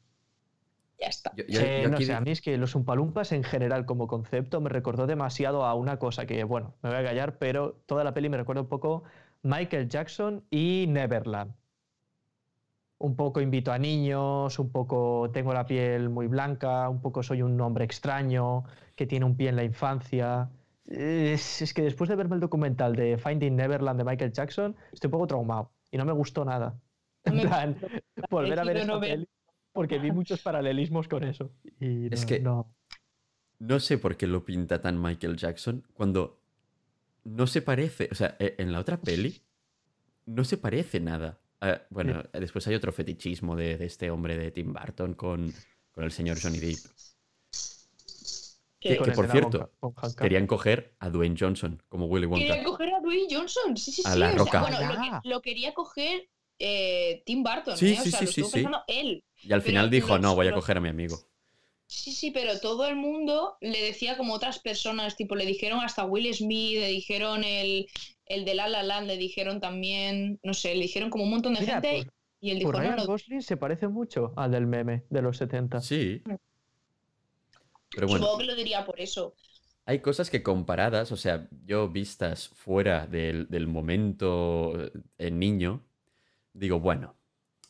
[0.98, 1.32] Ya está.
[1.36, 4.06] Yo, yo- Eh, yo no sé, a mí es que los Umpalumpas en general como
[4.06, 8.02] concepto me recordó demasiado a una cosa que, bueno, me voy a callar, pero toda
[8.04, 9.02] la peli me recuerda un poco
[9.46, 11.54] Michael Jackson y Neverland.
[12.98, 17.42] Un poco invito a niños, un poco tengo la piel muy blanca, un poco soy
[17.42, 18.64] un hombre extraño
[18.96, 20.50] que tiene un pie en la infancia.
[20.86, 25.08] Es, es que después de verme el documental de Finding Neverland de Michael Jackson, estoy
[25.08, 26.74] un poco traumado y no me gustó nada.
[27.24, 27.76] En plan,
[28.30, 29.28] volver a ver esta peli
[29.72, 31.50] porque vi muchos paralelismos con eso.
[31.78, 32.72] Y Es que- no.
[33.58, 36.38] No sé por qué lo pinta tan Michael Jackson cuando
[37.26, 38.08] no se parece.
[38.12, 39.42] O sea, e- en la otra peli
[40.26, 41.38] no se parece nada.
[41.60, 45.52] Ah, bueno, después hay otro fetichismo de, de este hombre de Tim Burton con,
[45.92, 46.78] con el señor Johnny Depp.
[48.78, 50.14] Que- por cierto, Bonca-.
[50.16, 52.46] Querían coger a Dwayne Johnson como Willy Wonka.
[52.46, 54.08] Quería coger a Dwayne Johnson, sí, sí, sí.
[54.08, 54.60] A La o sea, Roca.
[54.60, 57.98] bueno, lo, que- lo quería coger eh, Tim Burton, Sí, ¿eh?
[58.00, 58.54] O sí, sea, sí, lo sí, estuvo sí.
[58.64, 59.24] pensando él.
[59.42, 61.18] Y al pero final dijo, los- no, voy a los- coger a mi amigo.
[61.88, 66.04] Sí, sí, pero todo el mundo le decía como otras personas, tipo, le dijeron hasta
[66.04, 67.86] Will Smith, le dijeron el,
[68.26, 71.54] el de La La Land, le dijeron también, no sé, le dijeron como un montón
[71.54, 74.32] de Mira, gente pues, y él dijo, pues no, Ryan no, Gosling se parece mucho
[74.36, 75.80] al del meme de los 70.
[75.80, 76.22] Sí.
[77.94, 79.36] Pero bueno, supongo que lo diría por eso.
[79.84, 84.74] hay cosas que comparadas, o sea, yo vistas fuera del, del momento
[85.18, 85.86] en niño,
[86.52, 87.16] digo, bueno,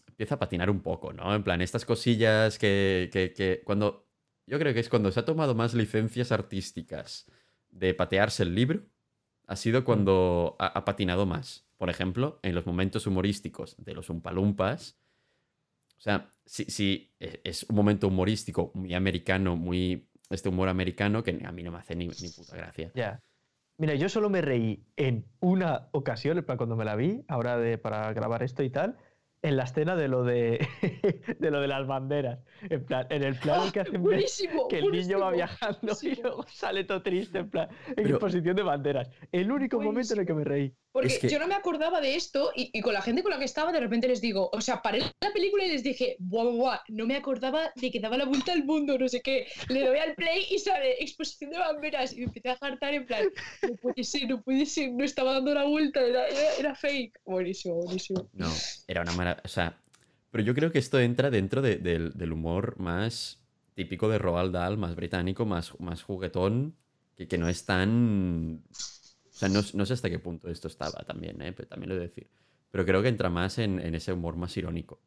[0.09, 1.35] empieza a patinar un poco, ¿no?
[1.35, 4.06] En plan, estas cosillas que, que, que cuando...
[4.47, 7.27] Yo creo que es cuando se ha tomado más licencias artísticas
[7.69, 8.87] de patearse el libro,
[9.47, 11.67] ha sido cuando ha, ha patinado más.
[11.77, 14.99] Por ejemplo, en los momentos humorísticos de los Umpalumpas.
[15.99, 20.09] O sea, si, si e- es un momento humorístico muy americano, muy.
[20.29, 22.91] Este humor americano que a mí no me hace ni, ni puta gracia.
[22.95, 23.21] Ya.
[23.79, 27.59] Mira, yo solo me reí en una ocasión, en plan cuando me la vi, ahora
[27.59, 28.97] de, para grabar esto y tal,
[29.43, 30.67] en la escena de lo de,
[31.39, 32.41] de lo de las banderas.
[32.69, 34.67] En plan, en el plano que hacen ver Buenísimo.
[34.69, 35.31] que el niño va buenísimo.
[35.33, 39.09] viajando y luego sale todo triste, en plan, en Pero- posición de banderas.
[39.33, 40.75] El único momento en el que me reí.
[40.97, 43.31] Porque Es que- yo no me acordaba de esto y, y con la gente con
[43.31, 46.17] la que estaba de repente les digo, o sea, paré la película y les dije,
[46.19, 49.47] buah, buah, no me acordaba de que daba la vuelta al mundo, no sé qué.
[49.69, 53.05] Le doy al play y sale exposición de banderas y me empecé a hartar en
[53.05, 53.25] plan,
[53.63, 57.21] no puede ser, no puede ser, no estaba dando la vuelta, era, era, era fake.
[57.27, 58.31] Buenísimo, buenísimo.
[58.33, 58.51] No,
[58.89, 59.43] era una maravilla.
[59.45, 59.79] O sea,
[60.31, 63.43] pero yo creo que esto entra dentro de- del, del humor más
[63.75, 66.75] típico de Roald Dahl, más británico, más, más juguetón,
[67.17, 68.63] que, que no es tan.
[69.37, 71.53] O sea, no, sé hasta qué punto esto estaba también, ¿eh?
[71.53, 72.31] pero también lo he de decir.
[72.71, 74.99] Pero creo que entra más en, en ese humor más irónico.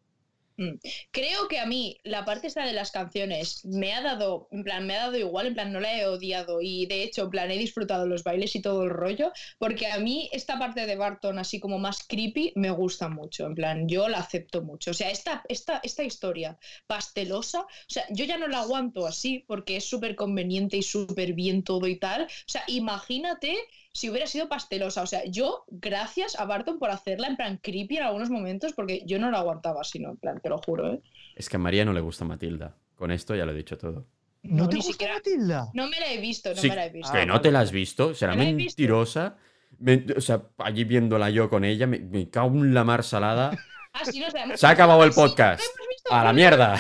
[1.12, 4.86] Creo que a mí la parte esta de las canciones me ha dado, en plan,
[4.86, 7.52] me ha dado igual, en plan, no la he odiado y de hecho, en plan,
[7.52, 11.40] he disfrutado los bailes y todo el rollo, porque a mí esta parte de Barton
[11.40, 14.92] así como más creepy me gusta mucho, en plan, yo la acepto mucho.
[14.92, 16.58] O sea, esta, esta, esta historia
[16.88, 21.34] pastelosa, o sea, yo ya no la aguanto así porque es súper conveniente y súper
[21.34, 22.24] bien todo y tal.
[22.24, 23.58] O sea, imagínate
[23.94, 25.02] si hubiera sido pastelosa.
[25.02, 29.04] O sea, yo, gracias a Barton por hacerla en plan creepy en algunos momentos, porque
[29.06, 30.12] yo no la aguantaba así, ¿no?
[30.12, 31.02] En plan, te lo juro, ¿eh?
[31.36, 32.76] Es que a María no le gusta Matilda.
[32.96, 34.06] Con esto ya lo he dicho todo.
[34.44, 35.70] ¿No, No, te ni gusta siquiera- Matilda?
[35.74, 37.12] No me la he visto, no Sí, me la he visto.
[37.12, 39.36] que Ah, no vale, te la has visto, será mentirosa.
[39.80, 43.52] Me- o sea, allí viéndola yo con ella, me, me cago en la mar salada.
[43.94, 44.60] Ah, sí, no sabemos.
[44.60, 45.62] Se ha acabado el podcast.
[45.90, 46.80] visto, A la mierda.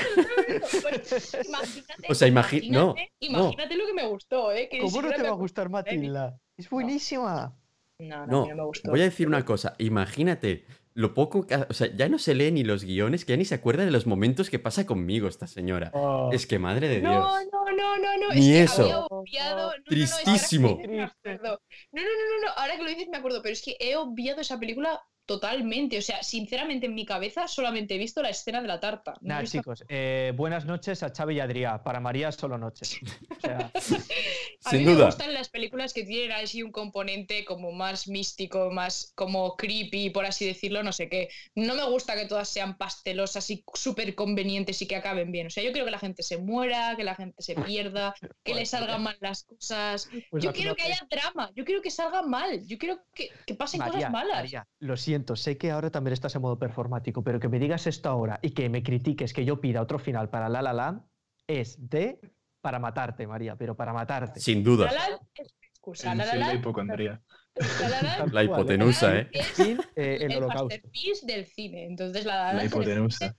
[0.81, 3.39] Pues, imagínate, O sea, imagi- no, imagínate- no.
[3.39, 4.67] Imagínate lo que me gustó, ¿eh?
[4.69, 6.39] Que ¿Cómo no te va a gustar Matilda?
[6.59, 7.55] Es buenísima.
[7.99, 8.91] No, no, a No, mí no me gustó.
[8.91, 9.75] voy a decir una cosa.
[9.77, 11.55] Imagínate lo poco que.
[11.55, 13.91] O sea, ya no se lee ni los guiones, que ya ni se acuerda de
[13.91, 15.91] los momentos que pasa conmigo esta señora.
[15.93, 17.11] Oh, Es que madre de Dios.
[17.13, 18.33] No, no, no, no, no.
[18.33, 18.81] Ni es que eso.
[18.83, 19.55] había obviado.
[19.55, 20.67] no, no, no, es que ahora que lo Tristísimo.
[20.69, 23.95] No, no, no, no, no, ahora que lo dices me acuerdo, pero es que he
[23.95, 25.99] obviado esa película totalmente.
[25.99, 29.13] O sea, sinceramente en mi cabeza solamente he visto la escena de la tarta.
[29.21, 31.83] No Nada, visto- chicos, eh, buenas noches a Xavi y Adrià.
[31.83, 32.97] Para María, solo noches.
[33.37, 33.71] O sea,
[34.65, 35.05] A Sin mí me duda.
[35.05, 40.25] gustan las películas que tienen así un componente como más místico, más como creepy, por
[40.25, 41.29] así decirlo, no sé qué.
[41.55, 45.47] No me gusta que todas sean pastelosas y súper convenientes y que acaben bien.
[45.47, 48.13] O sea, yo quiero que la gente se muera, que la gente se pierda,
[48.43, 50.09] que le salgan mal las cosas.
[50.29, 53.55] pues yo quiero que haya drama, yo quiero que salga mal, yo quiero que, que
[53.55, 54.35] pasen María, cosas malas.
[54.43, 57.87] María, lo siento, sé que ahora también estás en modo performático, pero que me digas
[57.87, 61.01] esto ahora y que me critiques que yo pida otro final para La La Land
[61.47, 62.19] es de
[62.61, 64.39] para matarte, María, pero para matarte.
[64.39, 64.85] Sin duda.
[64.85, 66.11] La Land es excusa.
[66.11, 67.21] En La La hipocondría.
[68.31, 69.29] La hipotenusa, ¿eh?
[69.33, 70.65] eh, el el holocausto.
[70.65, 71.85] masterpiece del cine.
[71.85, 73.35] Entonces la hipotenusa.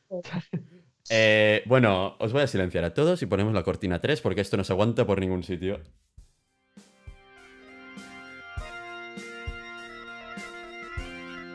[1.08, 4.56] Eh, bueno, os voy a silenciar a todos y ponemos la cortina 3 porque esto
[4.56, 5.80] no se aguanta por ningún sitio.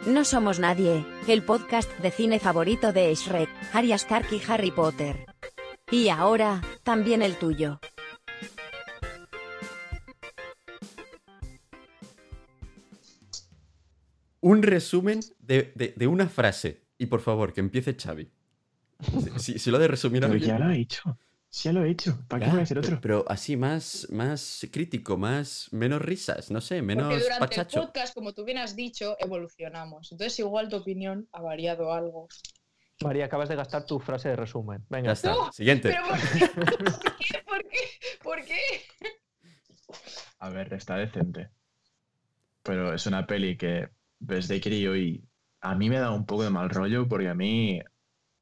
[0.06, 5.26] No somos nadie, el podcast de cine favorito de Shrek, Arya Stark y Harry Potter.
[5.92, 7.80] Y ahora, también el tuyo.
[14.42, 16.84] Un resumen de, de- de una frase.
[16.98, 18.30] Y por favor, que empiece Xavi.
[19.02, 21.18] Si, si- si lo ha de resumir Pero alguien- ya lo he hecho.
[21.64, 22.18] Ya lo he hecho.
[22.28, 23.00] ¿Para qué Ya, voy a hacer otro?
[23.02, 27.80] Pero así más, más crítico, más menos risas, no sé, menos Porque durante pachacho.
[27.80, 30.12] el podcast, como tú bien has dicho, evolucionamos.
[30.12, 32.28] Entonces igual tu opinión ha variado algo.
[33.02, 34.80] María, acabas de gastar tu frase de resumen.
[34.82, 35.32] Ya Venga, está.
[35.32, 35.90] No, Siguiente.
[35.90, 36.48] ¿Pero por qué?
[37.46, 37.64] ¿Por qué?
[37.64, 37.80] ¿Por qué?
[38.24, 38.60] ¿Por qué?
[40.40, 41.50] A ver, está decente.
[42.64, 43.90] Pero es una peli que
[44.20, 45.24] ves de crío y
[45.62, 47.80] a mí me da un poco de mal rollo porque a mí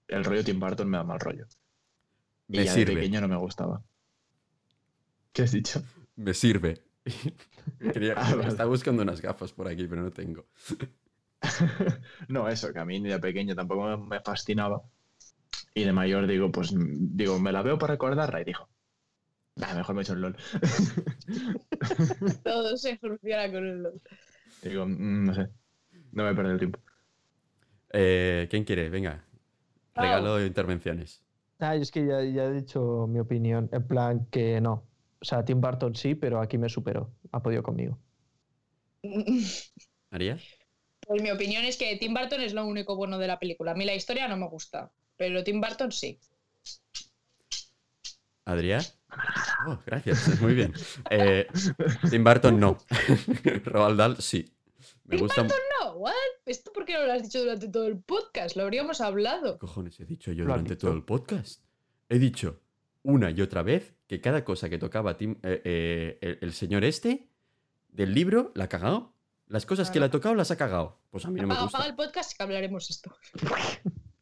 [0.08, 1.48] el rollo Tim Burton me da mal rollo.
[2.54, 3.82] Y Me ya de sirve, pequeño no me gustaba.
[5.34, 5.82] ¿Qué has dicho?
[6.16, 6.84] me sirve.
[7.94, 8.48] Quería- Ah, vale.
[8.50, 10.46] Estaba buscando unas gafas por aquí, pero no tengo.
[12.30, 14.84] no, eso, que a mí ni de pequeño tampoco me, fascinaba.
[15.74, 18.70] Y de mayor digo, pues digo, me la veo para recordarla y dijo,
[19.56, 20.38] "Nah, mejor me echo el LOL.
[22.44, 24.02] Todo se soluciona con el LOL.
[24.62, 25.50] digo, "Mm, no sé,
[26.12, 26.80] no me pierdo el tiempo.
[27.92, 28.90] Eh, ¿Quién quiere?
[28.92, 29.26] Venga.
[29.96, 31.22] Regalo de intervenciones.
[31.60, 34.84] Ah, es que ya, ya he dicho mi opinión, en plan que no.
[35.22, 37.10] O sea, Tim Burton sí, pero aquí me superó.
[37.32, 37.98] Ha podido conmigo.
[40.12, 40.38] ¿María?
[41.08, 43.72] Pues mi opinión es que Tim Burton es lo único bueno de la película.
[43.72, 46.20] A mí la historia no me gusta, pero Tim Burton sí.
[48.46, 48.82] ¿Adrián?
[49.68, 50.74] Oh, gracias, muy bien.
[51.10, 51.48] Eh,
[52.10, 52.78] Tim Burton no.
[53.66, 54.54] Roald Dahl sí.
[55.06, 55.44] Me Tim gusta.
[55.44, 55.73] No, ¿what?
[56.46, 58.56] ¿Esto por qué no lo has dicho durante todo el podcast?
[58.58, 59.54] Lo habríamos hablado.
[59.54, 60.88] ¿Qué cojones he dicho yo durante dicho.
[60.88, 61.64] todo el podcast?
[62.10, 62.60] He dicho
[63.04, 66.84] una y otra vez que cada cosa que tocaba Tim- eh, eh, el, el señor
[66.84, 67.28] este
[67.90, 69.14] del libro la ha cagado.
[69.48, 71.00] Las cosas que le ha tocado las ha cagado.
[71.12, 71.90] Pues a mí no me Apaga, apaga gusta.
[71.90, 73.16] el podcast que hablaremos esto.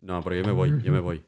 [0.01, 1.23] No, porque yo me voy, yo me voy.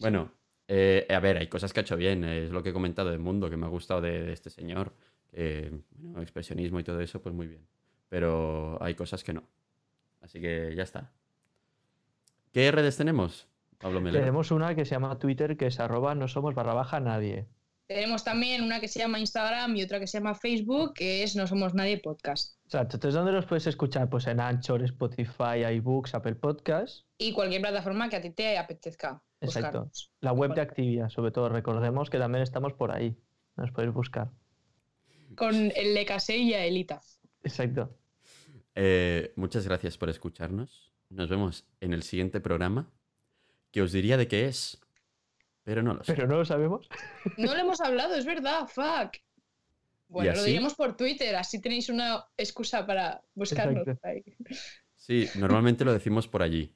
[0.00, 0.32] Bueno,
[0.68, 2.24] eh, a ver, hay cosas que ha hecho bien.
[2.24, 4.92] Es lo que he comentado del mundo, que me ha gustado de, de este señor.
[5.32, 7.66] bueno, expresionismo y todo eso, pues muy bien.
[8.14, 9.42] Pero hay cosas que no.
[10.20, 11.10] Así que ya está.
[12.52, 13.48] ¿Qué redes tenemos,
[13.80, 14.20] Pablo Melero?
[14.20, 17.48] Tenemos una que se llama Twitter, que es arroba no somos barra baja nadie.
[17.88, 21.34] Tenemos también una que se llama Instagram y otra que se llama Facebook, que es
[21.34, 22.56] No Somos Nadie Podcast.
[22.66, 22.98] Exacto.
[22.98, 24.08] Entonces, ¿dónde los puedes escuchar?
[24.08, 27.04] Pues en Anchor, Spotify, iBooks, Apple Podcasts.
[27.18, 29.20] Y cualquier plataforma que a ti te apetezca.
[29.40, 29.80] Exacto.
[29.80, 30.12] buscarnos.
[30.20, 31.48] La web de Activia, sobre todo.
[31.48, 33.18] Recordemos que también estamos por ahí.
[33.56, 34.30] Nos podéis buscar.
[35.34, 37.02] Con el Lecasé y a Elita.
[37.42, 37.90] Exacto.
[38.74, 42.90] Eh, muchas gracias por escucharnos nos vemos en el siguiente programa,
[43.70, 44.80] que os diría de qué es,
[45.62, 46.14] pero no lo sé.
[46.14, 46.88] Pero no lo sabemos.
[47.38, 49.16] No lo hemos hablado, es verdad, fuck.
[50.08, 50.50] Bueno, lo así?
[50.50, 54.06] diremos por Twitter, así tenéis una excusa para buscarnos Exacto.
[54.06, 54.22] ahí.
[54.96, 56.72] Sí, normalmente lo decimos por allí,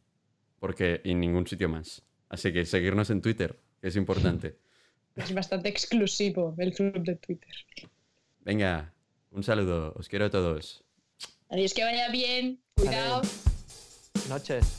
[0.59, 2.03] porque en ningún sitio más.
[2.29, 4.57] Así que seguirnos en Twitter, que es importante.
[5.17, 7.53] Es bastante exclusivo el club de Twitter.
[8.43, 8.95] Venga,
[9.33, 10.85] un saludo, os quiero a todos.
[11.51, 12.63] Adiós, que vaya bien.
[12.77, 13.23] Cuidado.
[14.29, 14.78] Noches.